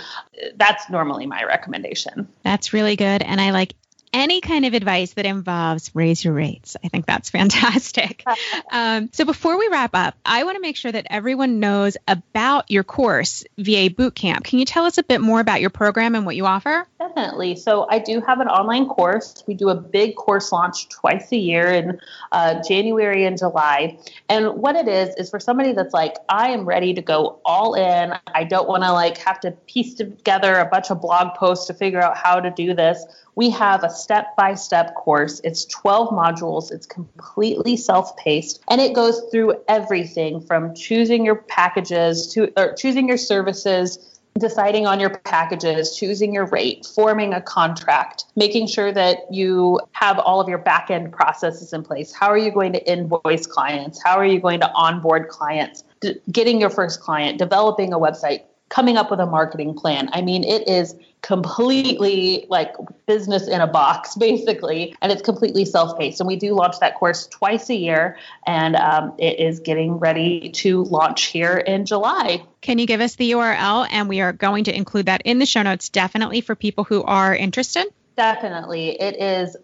That's 0.55 0.89
normally 0.89 1.25
my 1.25 1.43
recommendation. 1.43 2.27
That's 2.43 2.73
really 2.73 2.95
good 2.95 3.21
and 3.21 3.39
i 3.41 3.51
like 3.51 3.73
any 4.13 4.41
kind 4.41 4.65
of 4.65 4.74
advice 4.74 5.13
that 5.13 5.26
involves 5.26 5.91
raise 5.93 6.24
your 6.24 6.34
rates. 6.34 6.76
I 6.84 6.88
think 6.88 7.06
that's 7.06 7.30
fantastic. 7.32 8.24
um, 8.71 9.10
so 9.13 9.26
before 9.26 9.58
we 9.58 9.67
wrap 9.69 9.91
up, 9.93 10.15
I 10.26 10.43
want 10.43 10.56
to 10.56 10.62
make 10.62 10.76
sure 10.76 10.91
that 10.91 11.08
everyone 11.10 11.60
knows 11.60 11.97
about 12.08 12.69
your 12.69 12.84
course, 12.84 13.43
VA 13.58 13.89
Bootcamp. 13.89 14.43
Can 14.43 14.60
you 14.60 14.65
tell 14.65 14.86
us 14.86 14.97
a 14.97 15.04
bit 15.04 15.21
more 15.21 15.39
about 15.39 15.62
your 15.62 15.69
program 15.69 16.15
and 16.15 16.26
what 16.26 16.36
you 16.36 16.45
offer? 16.45 16.88
Definitely. 17.15 17.56
So 17.56 17.88
I 17.89 18.00
do 18.00 18.21
have 18.21 18.39
an 18.39 18.47
online 18.47 18.88
course. 18.88 19.43
We 19.47 19.54
do 19.54 19.69
a 19.69 19.76
big 19.76 20.15
course 20.15 20.52
launch 20.52 20.88
twice 20.89 21.32
a 21.32 21.38
year 21.38 21.67
in 21.67 22.00
uh, 22.32 22.62
January 22.67 23.26
and 23.26 23.38
July. 23.38 23.97
And 24.30 24.56
what 24.56 24.76
it 24.76 24.88
is 24.88 25.15
is 25.15 25.30
for 25.30 25.39
somebody 25.39 25.74
that's 25.74 25.93
like, 25.93 26.15
I 26.30 26.50
am 26.50 26.65
ready 26.65 26.93
to 26.93 27.02
go 27.02 27.39
all 27.43 27.74
in. 27.74 28.13
I 28.34 28.43
don't 28.45 28.67
want 28.67 28.84
to 28.84 28.93
like 28.93 29.17
have 29.17 29.39
to 29.41 29.52
piece 29.52 29.95
together 29.95 30.56
a 30.56 30.65
bunch 30.65 30.89
of 30.89 31.02
blog 31.02 31.36
posts 31.36 31.67
to 31.67 31.74
figure 31.74 32.02
out 32.02 32.17
how 32.17 32.39
to 32.39 32.50
do 32.50 32.74
this 32.74 33.06
we 33.36 33.50
have 33.50 33.84
a 33.84 33.89
step 33.89 34.36
by 34.36 34.54
step 34.56 34.93
course. 34.95 35.41
It's 35.43 35.65
12 35.65 36.10
modules, 36.10 36.71
it's 36.71 36.86
completely 36.86 37.78
self 37.78 38.15
paced, 38.17 38.62
and 38.69 38.82
it 38.82 38.93
goes 38.93 39.21
through 39.32 39.56
everything 39.67 40.41
from 40.41 40.76
choosing 40.76 41.26
your 41.26 41.36
packages 41.36 42.28
to 42.34 42.52
or 42.58 42.74
choosing 42.74 43.08
your 43.08 43.17
services. 43.17 44.08
Deciding 44.39 44.87
on 44.87 44.99
your 44.99 45.09
packages, 45.09 45.95
choosing 45.95 46.33
your 46.33 46.45
rate, 46.45 46.85
forming 46.95 47.33
a 47.33 47.41
contract, 47.41 48.25
making 48.35 48.67
sure 48.67 48.91
that 48.91 49.19
you 49.29 49.79
have 49.91 50.19
all 50.19 50.39
of 50.39 50.47
your 50.47 50.57
back 50.57 50.89
end 50.89 51.11
processes 51.11 51.73
in 51.73 51.83
place. 51.83 52.13
How 52.13 52.27
are 52.27 52.37
you 52.37 52.51
going 52.51 52.73
to 52.73 52.91
invoice 52.91 53.45
clients? 53.45 54.01
How 54.03 54.17
are 54.17 54.25
you 54.25 54.39
going 54.39 54.61
to 54.61 54.71
onboard 54.71 55.27
clients? 55.27 55.83
D- 55.99 56.15
getting 56.31 56.59
your 56.59 56.69
first 56.69 57.01
client, 57.01 57.37
developing 57.39 57.93
a 57.93 57.99
website, 57.99 58.43
coming 58.71 58.97
up 58.97 59.12
with 59.12 59.19
a 59.19 59.25
marketing 59.25 59.75
plan. 59.75 60.10
I 60.13 60.21
mean, 60.21 60.43
it 60.43 60.67
is 60.67 60.95
completely 61.21 62.47
like 62.49 62.73
business 63.05 63.47
in 63.47 63.62
a 63.62 63.67
box, 63.67 64.15
basically, 64.19 64.95
and 65.01 65.12
it's 65.12 65.21
completely 65.21 65.65
self 65.65 65.99
paced. 65.99 66.19
And 66.19 66.27
we 66.27 66.38
do 66.38 66.55
launch 66.55 66.79
that 66.79 66.95
course 66.95 67.27
twice 67.27 67.69
a 67.69 67.75
year, 67.75 68.17
and 68.47 68.75
um, 68.75 69.13
it 69.19 69.39
is 69.39 69.60
getting 69.60 69.99
ready 69.99 70.49
to 70.49 70.84
launch 70.86 71.25
here 71.25 71.57
in 71.57 71.86
July. 71.86 72.43
Can 72.62 72.79
you 72.79 72.88
give 72.88 73.01
us 73.01 73.15
the 73.15 73.31
URL? 73.31 73.88
And 73.91 74.10
we 74.10 74.21
are 74.21 74.34
going 74.34 74.63
to 74.63 74.75
include 74.75 75.05
that 75.05 75.21
in 75.25 75.38
the 75.38 75.45
show 75.45 75.62
notes, 75.62 75.89
definitely 75.89 76.41
for 76.41 76.55
people 76.55 76.84
who 76.84 77.03
are 77.03 77.36
interested. 77.36 77.86
Definitely. 78.15 79.01
It 79.01 79.21
is 79.21 79.55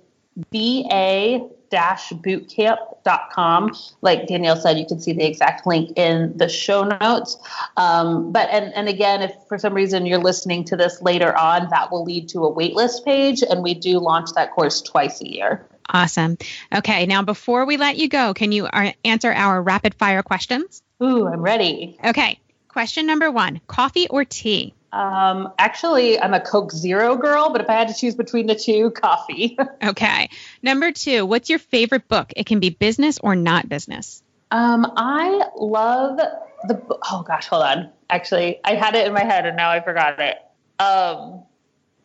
VA 0.51 1.47
bootcamp.com. 1.69 3.75
Like 4.01 4.27
Danielle 4.27 4.55
said, 4.55 4.77
you 4.77 4.85
can 4.85 4.99
see 4.99 5.13
the 5.13 5.25
exact 5.25 5.67
link 5.67 5.97
in 5.97 6.37
the 6.37 6.49
show 6.49 6.83
notes. 6.83 7.37
Um, 7.75 8.31
but 8.31 8.49
and 8.49 8.73
and 8.73 8.87
again, 8.87 9.21
if 9.21 9.33
for 9.47 9.57
some 9.57 9.73
reason 9.73 10.05
you're 10.05 10.19
listening 10.19 10.63
to 10.65 10.77
this 10.77 11.01
later 11.01 11.35
on, 11.37 11.69
that 11.69 11.91
will 11.91 12.03
lead 12.03 12.29
to 12.29 12.45
a 12.45 12.53
waitlist 12.53 13.05
page, 13.05 13.43
and 13.43 13.63
we 13.63 13.73
do 13.73 13.99
launch 13.99 14.31
that 14.35 14.51
course 14.51 14.81
twice 14.81 15.21
a 15.21 15.27
year. 15.27 15.65
Awesome. 15.89 16.37
Okay, 16.73 17.05
now 17.05 17.21
before 17.21 17.65
we 17.65 17.77
let 17.77 17.97
you 17.97 18.09
go, 18.09 18.33
can 18.33 18.51
you 18.51 18.65
uh, 18.65 18.91
answer 19.05 19.31
our 19.31 19.61
rapid 19.61 19.95
fire 19.95 20.21
questions? 20.21 20.83
Ooh, 21.01 21.27
I'm 21.27 21.41
ready. 21.41 21.97
Okay. 22.03 22.39
Question 22.67 23.07
number 23.07 23.31
one: 23.31 23.61
Coffee 23.67 24.07
or 24.07 24.25
tea? 24.25 24.73
Um, 24.93 25.51
actually, 25.59 26.19
I'm 26.19 26.33
a 26.33 26.39
Coke 26.39 26.71
Zero 26.71 27.15
girl, 27.15 27.49
but 27.49 27.61
if 27.61 27.69
I 27.69 27.73
had 27.73 27.87
to 27.89 27.93
choose 27.93 28.15
between 28.15 28.47
the 28.47 28.55
two, 28.55 28.91
coffee. 28.91 29.57
okay. 29.83 30.29
Number 30.61 30.91
two, 30.91 31.25
what's 31.25 31.49
your 31.49 31.59
favorite 31.59 32.07
book? 32.07 32.31
It 32.35 32.45
can 32.45 32.59
be 32.59 32.69
business 32.69 33.19
or 33.19 33.35
not 33.35 33.67
business. 33.67 34.23
Um, 34.51 34.91
I 34.95 35.43
love 35.57 36.17
the. 36.17 36.81
Oh 37.11 37.23
gosh, 37.27 37.47
hold 37.47 37.63
on. 37.63 37.89
Actually, 38.09 38.59
I 38.63 38.75
had 38.75 38.95
it 38.95 39.05
in 39.05 39.13
my 39.13 39.23
head 39.23 39.45
and 39.45 39.57
now 39.57 39.69
I 39.69 39.81
forgot 39.81 40.19
it. 40.19 40.37
Um, 40.79 41.43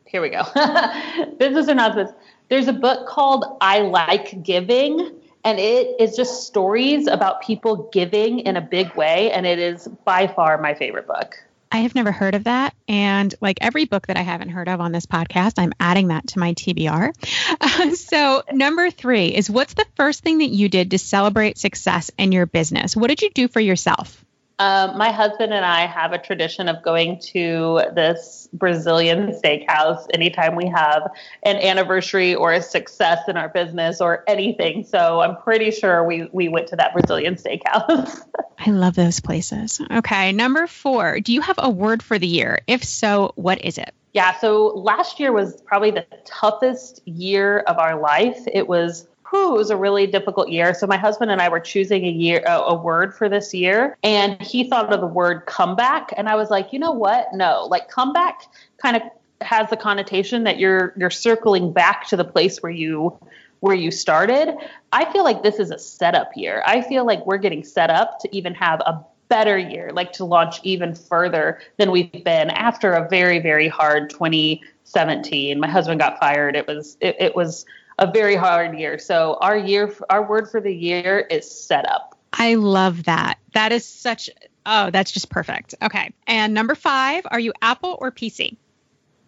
here 0.04 0.20
we 0.20 0.30
go. 0.30 0.42
business 1.38 1.68
or 1.68 1.74
not 1.74 1.94
business. 1.94 2.14
There's 2.48 2.68
a 2.68 2.72
book 2.72 3.06
called 3.06 3.56
I 3.60 3.80
Like 3.80 4.42
Giving 4.42 5.12
and 5.44 5.58
it 5.58 6.00
is 6.00 6.16
just 6.16 6.46
stories 6.46 7.06
about 7.06 7.42
people 7.42 7.88
giving 7.92 8.40
in 8.40 8.56
a 8.56 8.60
big 8.60 8.94
way 8.94 9.30
and 9.32 9.46
it 9.46 9.58
is 9.58 9.88
by 10.04 10.26
far 10.26 10.58
my 10.58 10.74
favorite 10.74 11.06
book 11.06 11.42
I 11.72 11.78
have 11.78 11.94
never 11.94 12.12
heard 12.12 12.34
of 12.34 12.44
that. 12.44 12.74
And 12.86 13.34
like 13.40 13.58
every 13.62 13.86
book 13.86 14.08
that 14.08 14.18
I 14.18 14.22
haven't 14.22 14.50
heard 14.50 14.68
of 14.68 14.80
on 14.80 14.92
this 14.92 15.06
podcast, 15.06 15.54
I'm 15.56 15.72
adding 15.80 16.08
that 16.08 16.28
to 16.28 16.38
my 16.38 16.52
TBR. 16.52 17.12
Uh, 17.60 17.94
so, 17.94 18.42
number 18.52 18.90
three 18.90 19.28
is 19.28 19.48
what's 19.48 19.74
the 19.74 19.86
first 19.96 20.22
thing 20.22 20.38
that 20.38 20.50
you 20.50 20.68
did 20.68 20.90
to 20.90 20.98
celebrate 20.98 21.56
success 21.56 22.10
in 22.18 22.30
your 22.30 22.44
business? 22.44 22.94
What 22.94 23.08
did 23.08 23.22
you 23.22 23.30
do 23.30 23.48
for 23.48 23.60
yourself? 23.60 24.22
Um, 24.58 24.96
my 24.96 25.10
husband 25.10 25.52
and 25.52 25.64
I 25.64 25.86
have 25.86 26.12
a 26.12 26.18
tradition 26.18 26.68
of 26.68 26.82
going 26.82 27.20
to 27.32 27.80
this 27.94 28.48
Brazilian 28.52 29.32
steakhouse 29.32 30.06
anytime 30.12 30.54
we 30.54 30.68
have 30.68 31.10
an 31.42 31.56
anniversary 31.56 32.34
or 32.34 32.52
a 32.52 32.62
success 32.62 33.20
in 33.28 33.36
our 33.36 33.48
business 33.48 34.00
or 34.00 34.24
anything. 34.28 34.84
So 34.84 35.20
I'm 35.20 35.36
pretty 35.36 35.70
sure 35.70 36.04
we, 36.04 36.28
we 36.32 36.48
went 36.48 36.68
to 36.68 36.76
that 36.76 36.92
Brazilian 36.92 37.36
steakhouse. 37.36 38.20
I 38.58 38.70
love 38.70 38.94
those 38.94 39.20
places. 39.20 39.80
Okay. 39.90 40.32
Number 40.32 40.66
four, 40.66 41.20
do 41.20 41.32
you 41.32 41.40
have 41.40 41.56
a 41.58 41.70
word 41.70 42.02
for 42.02 42.18
the 42.18 42.26
year? 42.26 42.60
If 42.66 42.84
so, 42.84 43.32
what 43.34 43.64
is 43.64 43.78
it? 43.78 43.92
Yeah. 44.12 44.38
So 44.38 44.66
last 44.66 45.18
year 45.18 45.32
was 45.32 45.60
probably 45.62 45.90
the 45.90 46.06
toughest 46.26 47.00
year 47.06 47.60
of 47.60 47.78
our 47.78 47.98
life. 47.98 48.38
It 48.52 48.68
was 48.68 49.08
whew, 49.32 49.54
it 49.54 49.58
was 49.58 49.70
a 49.70 49.76
really 49.76 50.06
difficult 50.06 50.50
year. 50.50 50.74
So 50.74 50.86
my 50.86 50.98
husband 50.98 51.30
and 51.30 51.40
I 51.40 51.48
were 51.48 51.58
choosing 51.58 52.04
a 52.04 52.10
year, 52.10 52.42
a, 52.46 52.58
a 52.58 52.74
word 52.74 53.14
for 53.14 53.28
this 53.28 53.54
year, 53.54 53.96
and 54.02 54.40
he 54.42 54.68
thought 54.68 54.92
of 54.92 55.00
the 55.00 55.06
word 55.06 55.46
comeback, 55.46 56.12
and 56.16 56.28
I 56.28 56.36
was 56.36 56.50
like, 56.50 56.72
you 56.72 56.78
know 56.78 56.92
what? 56.92 57.28
No, 57.32 57.66
like 57.70 57.88
comeback 57.88 58.42
kind 58.76 58.96
of 58.96 59.02
has 59.40 59.70
the 59.70 59.76
connotation 59.76 60.44
that 60.44 60.58
you're 60.58 60.92
you're 60.96 61.10
circling 61.10 61.72
back 61.72 62.06
to 62.08 62.16
the 62.16 62.24
place 62.24 62.62
where 62.62 62.70
you 62.70 63.18
where 63.60 63.74
you 63.74 63.90
started. 63.90 64.54
I 64.92 65.10
feel 65.12 65.24
like 65.24 65.42
this 65.42 65.58
is 65.58 65.70
a 65.70 65.78
setup 65.78 66.36
year. 66.36 66.62
I 66.66 66.82
feel 66.82 67.06
like 67.06 67.24
we're 67.24 67.38
getting 67.38 67.64
set 67.64 67.90
up 67.90 68.18
to 68.20 68.36
even 68.36 68.54
have 68.54 68.80
a 68.80 69.02
better 69.28 69.56
year, 69.56 69.90
like 69.94 70.12
to 70.12 70.26
launch 70.26 70.60
even 70.62 70.94
further 70.94 71.58
than 71.78 71.90
we've 71.90 72.22
been 72.22 72.50
after 72.50 72.92
a 72.92 73.08
very, 73.08 73.38
very 73.38 73.66
hard 73.66 74.10
2017. 74.10 75.58
My 75.58 75.68
husband 75.68 76.00
got 76.00 76.20
fired. 76.20 76.54
It 76.54 76.66
was 76.66 76.98
it, 77.00 77.16
it 77.18 77.34
was 77.34 77.64
a 78.02 78.10
very 78.10 78.34
hard 78.34 78.76
year. 78.78 78.98
So 78.98 79.38
our 79.40 79.56
year 79.56 79.94
our 80.10 80.28
word 80.28 80.50
for 80.50 80.60
the 80.60 80.74
year 80.74 81.20
is 81.20 81.48
set 81.48 81.88
up. 81.88 82.18
I 82.32 82.56
love 82.56 83.04
that. 83.04 83.38
That 83.54 83.70
is 83.70 83.86
such 83.86 84.28
oh, 84.66 84.90
that's 84.90 85.12
just 85.12 85.30
perfect. 85.30 85.74
Okay. 85.80 86.12
And 86.26 86.52
number 86.52 86.74
5, 86.74 87.26
are 87.30 87.40
you 87.40 87.52
Apple 87.62 87.96
or 88.00 88.10
PC? 88.10 88.56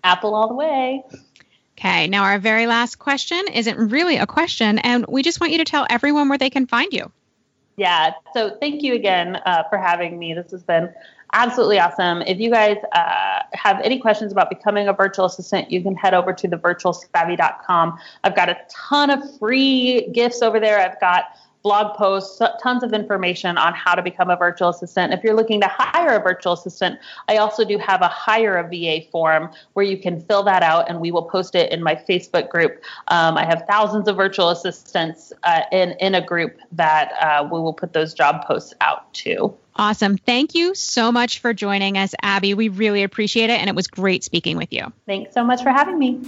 Apple 0.02 0.34
all 0.34 0.48
the 0.48 0.54
way. 0.54 1.02
Okay, 1.78 2.06
now 2.06 2.24
our 2.24 2.38
very 2.38 2.66
last 2.66 3.00
question 3.00 3.42
isn't 3.52 3.90
really 3.90 4.16
a 4.16 4.26
question, 4.26 4.78
and 4.78 5.04
we 5.08 5.22
just 5.22 5.40
want 5.40 5.52
you 5.52 5.58
to 5.58 5.64
tell 5.64 5.86
everyone 5.90 6.28
where 6.28 6.38
they 6.38 6.50
can 6.50 6.66
find 6.66 6.92
you. 6.92 7.10
Yeah, 7.76 8.12
so 8.32 8.56
thank 8.60 8.82
you 8.82 8.94
again 8.94 9.36
uh, 9.44 9.64
for 9.68 9.78
having 9.78 10.16
me. 10.16 10.34
This 10.34 10.52
has 10.52 10.62
been 10.62 10.92
absolutely 11.32 11.78
awesome. 11.78 12.22
If 12.22 12.38
you 12.38 12.50
guys 12.50 12.78
uh, 12.92 13.40
have 13.52 13.80
any 13.82 13.98
questions 13.98 14.32
about 14.32 14.50
becoming 14.50 14.88
a 14.88 14.92
virtual 14.92 15.26
assistant, 15.26 15.70
you 15.70 15.82
can 15.82 15.94
head 15.94 16.14
over 16.14 16.32
to 16.32 16.48
the 16.48 16.56
thevirtualsavvy.com. 16.64 17.98
I've 18.24 18.36
got 18.36 18.48
a 18.48 18.58
ton 18.68 19.10
of 19.10 19.38
free 19.38 20.08
gifts 20.12 20.42
over 20.42 20.60
there. 20.60 20.80
I've 20.80 21.00
got 21.00 21.24
blog 21.62 21.96
posts, 21.96 22.42
tons 22.62 22.82
of 22.82 22.92
information 22.92 23.56
on 23.56 23.72
how 23.72 23.94
to 23.94 24.02
become 24.02 24.28
a 24.28 24.36
virtual 24.36 24.68
assistant. 24.68 25.14
If 25.14 25.24
you're 25.24 25.34
looking 25.34 25.62
to 25.62 25.66
hire 25.66 26.18
a 26.18 26.22
virtual 26.22 26.52
assistant, 26.52 27.00
I 27.26 27.38
also 27.38 27.64
do 27.64 27.78
have 27.78 28.02
a 28.02 28.08
hire 28.08 28.58
a 28.58 28.68
VA 28.68 29.06
form 29.10 29.50
where 29.72 29.84
you 29.84 29.96
can 29.96 30.20
fill 30.20 30.42
that 30.42 30.62
out 30.62 30.90
and 30.90 31.00
we 31.00 31.10
will 31.10 31.22
post 31.22 31.54
it 31.54 31.72
in 31.72 31.82
my 31.82 31.94
Facebook 31.94 32.50
group. 32.50 32.82
Um, 33.08 33.38
I 33.38 33.46
have 33.46 33.64
thousands 33.66 34.08
of 34.08 34.16
virtual 34.16 34.50
assistants 34.50 35.32
uh, 35.44 35.62
in, 35.72 35.92
in 36.00 36.14
a 36.14 36.24
group 36.24 36.58
that 36.72 37.12
uh, 37.18 37.48
we 37.50 37.58
will 37.58 37.72
put 37.72 37.94
those 37.94 38.12
job 38.12 38.44
posts 38.44 38.74
out 38.82 39.10
to. 39.14 39.56
Awesome. 39.76 40.16
Thank 40.18 40.54
you 40.54 40.74
so 40.74 41.10
much 41.10 41.40
for 41.40 41.52
joining 41.52 41.98
us, 41.98 42.14
Abbey. 42.22 42.54
We 42.54 42.68
really 42.68 43.02
appreciate 43.02 43.50
it, 43.50 43.58
and 43.60 43.68
it 43.68 43.74
was 43.74 43.88
great 43.88 44.22
speaking 44.22 44.56
with 44.56 44.72
you. 44.72 44.92
Thanks 45.06 45.34
so 45.34 45.42
much 45.42 45.62
for 45.62 45.70
having 45.70 45.98
me. 45.98 46.20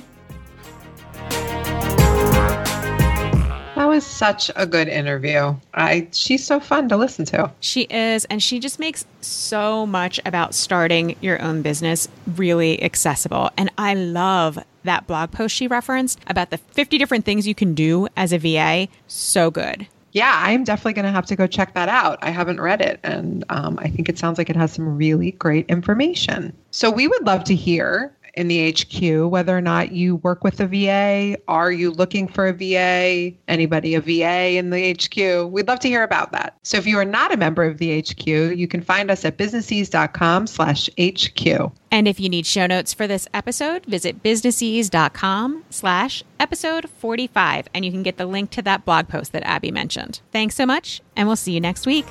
That 3.77 3.89
was 3.89 4.07
such 4.07 4.51
a 4.57 4.67
good 4.67 4.89
interview. 4.89 5.55
I 5.75 6.09
she's 6.11 6.45
so 6.45 6.59
fun 6.59 6.89
to 6.89 6.97
listen 6.97 7.25
to. 7.27 7.53
She 7.61 7.83
is, 7.83 8.25
and 8.25 8.43
she 8.43 8.59
just 8.59 8.81
makes 8.81 9.05
so 9.21 9.87
much 9.87 10.19
about 10.25 10.55
starting 10.55 11.15
your 11.21 11.41
own 11.41 11.63
business 11.63 12.09
really 12.37 12.83
accessible. 12.83 13.51
And 13.57 13.71
I 13.79 13.95
love 13.95 14.59
that 14.85 15.07
blog 15.07 15.31
post 15.31 15.55
she 15.55 15.69
referenced 15.69 16.19
about 16.27 16.51
the 16.51 16.59
50 16.59 16.97
different 16.97 17.25
things 17.25 17.47
you 17.47 17.55
can 17.55 17.75
do 17.75 18.09
as 18.17 18.33
a 18.33 18.39
VA. 18.39 18.89
So 19.07 19.51
good. 19.51 19.87
Yeah, 20.17 20.33
I'm 20.35 20.65
definitely 20.65 20.95
going 20.95 21.05
to 21.05 21.11
have 21.11 21.27
to 21.27 21.37
go 21.37 21.47
check 21.47 21.75
that 21.75 21.91
out. 21.91 22.19
I 22.23 22.31
haven't 22.31 22.59
read 22.59 22.81
it, 22.81 23.01
and 23.03 23.45
um, 23.51 23.79
I 23.79 23.91
think 23.91 24.09
it 24.09 24.17
sounds 24.17 24.39
like 24.39 24.49
it 24.49 24.57
has 24.57 24.73
some 24.73 24.97
really 24.97 25.33
great 25.33 25.67
information. 25.67 26.57
So, 26.71 26.91
we 26.91 27.07
would 27.07 27.27
love 27.27 27.45
to 27.45 27.55
hear 27.55 28.16
in 28.37 28.49
the 28.49 28.73
HQ, 28.73 29.31
whether 29.31 29.57
or 29.57 29.61
not 29.61 29.93
you 29.93 30.17
work 30.17 30.45
with 30.45 30.61
a 30.61 30.67
VA. 30.67 31.39
Are 31.49 31.73
you 31.73 31.91
looking 31.91 32.29
for 32.29 32.47
a 32.47 32.53
VA? 32.53 33.37
Anybody 33.49 33.95
a 33.95 34.01
VA 34.01 34.57
in 34.57 34.71
the 34.71 34.93
HQ? 34.93 35.51
We'd 35.51 35.69
love 35.69 35.81
to 35.81 35.89
hear 35.89 36.03
about 36.03 36.33
that. 36.33 36.57
So 36.63 36.77
if 36.77 36.87
you 36.87 36.99
are 36.99 37.05
not 37.05 37.33
a 37.33 37.37
member 37.37 37.65
of 37.65 37.79
the 37.79 38.01
HQ, 38.01 38.27
you 38.27 38.69
can 38.69 38.83
find 38.83 39.11
us 39.11 39.25
at 39.25 39.37
businessease.com 39.37 40.47
slash 40.47 40.89
HQ. 40.99 41.73
And 41.91 42.07
if 42.07 42.21
you 42.21 42.29
need 42.29 42.47
show 42.47 42.67
notes 42.67 42.93
for 42.93 43.07
this 43.07 43.27
episode, 43.33 43.87
visit 43.87 44.23
businessease.com 44.23 45.65
slash 45.71 46.23
episode 46.39 46.91
45, 46.91 47.69
and 47.73 47.85
you 47.85 47.91
can 47.91 48.03
get 48.03 48.19
the 48.19 48.27
link 48.27 48.51
to 48.51 48.63
that 48.63 48.85
blog 48.85 49.09
post 49.09 49.33
that 49.33 49.45
Abbey 49.45 49.71
mentioned. 49.71 50.21
Thanks 50.31 50.57
so 50.57 50.67
much, 50.67 51.01
and 51.17 51.27
we'll 51.27 51.37
see 51.37 51.53
you 51.53 51.61
next 51.61 51.87
week. 51.87 52.07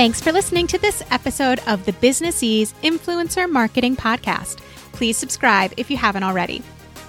Thanks 0.00 0.18
for 0.18 0.32
listening 0.32 0.66
to 0.68 0.78
this 0.78 1.02
episode 1.10 1.60
of 1.66 1.84
the 1.84 1.92
Business 1.92 2.42
Ease 2.42 2.72
Influencer 2.82 3.46
Marketing 3.46 3.94
Podcast. 3.94 4.56
Please 4.92 5.18
subscribe 5.18 5.74
if 5.76 5.90
you 5.90 5.98
haven't 5.98 6.22
already. 6.22 6.62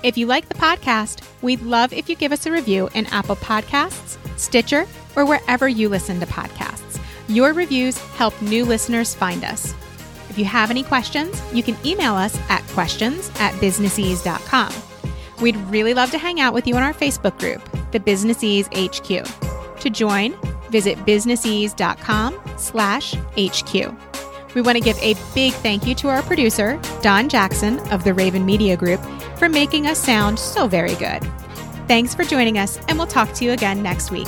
If 0.03 0.17
you 0.17 0.25
like 0.25 0.49
the 0.49 0.55
podcast, 0.55 1.25
we'd 1.41 1.61
love 1.61 1.93
if 1.93 2.09
you 2.09 2.17
give 2.17 2.33
us 2.33 2.45
a 2.45 2.51
review 2.51 2.89
in 2.93 3.05
Apple 3.05 3.37
Podcasts, 3.37 4.17
Stitcher, 4.37 4.85
or 5.15 5.25
wherever 5.25 5.69
you 5.69 5.87
listen 5.87 6.19
to 6.19 6.25
podcasts. 6.25 6.99
Your 7.29 7.53
reviews 7.53 7.97
help 8.15 8.41
new 8.41 8.65
listeners 8.65 9.15
find 9.15 9.45
us. 9.45 9.73
If 10.29 10.37
you 10.37 10.43
have 10.43 10.69
any 10.69 10.83
questions, 10.83 11.41
you 11.53 11.63
can 11.63 11.77
email 11.85 12.15
us 12.15 12.37
at 12.49 12.61
questions 12.73 13.31
at 13.35 13.57
businessease.com. 13.61 14.73
We'd 15.39 15.55
really 15.55 15.93
love 15.93 16.11
to 16.11 16.17
hang 16.17 16.41
out 16.41 16.53
with 16.53 16.67
you 16.67 16.75
in 16.75 16.83
our 16.83 16.93
Facebook 16.93 17.39
group, 17.39 17.61
the 17.93 18.01
Business 18.01 18.43
Ease 18.43 18.67
HQ. 18.73 19.23
To 19.79 19.89
join, 19.89 20.37
visit 20.71 21.03
businessease.com 21.05 22.39
slash 22.57 23.13
HQ. 23.37 23.73
We 24.55 24.61
want 24.61 24.77
to 24.77 24.83
give 24.83 24.97
a 24.99 25.15
big 25.33 25.53
thank 25.53 25.85
you 25.85 25.95
to 25.95 26.09
our 26.09 26.21
producer, 26.23 26.79
Don 27.01 27.29
Jackson 27.29 27.79
of 27.91 28.03
the 28.03 28.13
Raven 28.13 28.45
Media 28.45 28.75
Group, 28.75 28.99
for 29.37 29.47
making 29.47 29.87
us 29.87 29.99
sound 29.99 30.37
so 30.39 30.67
very 30.67 30.95
good. 30.95 31.23
Thanks 31.87 32.15
for 32.15 32.23
joining 32.23 32.57
us, 32.57 32.77
and 32.87 32.97
we'll 32.97 33.07
talk 33.07 33.33
to 33.33 33.45
you 33.45 33.51
again 33.51 33.81
next 33.81 34.11
week. 34.11 34.27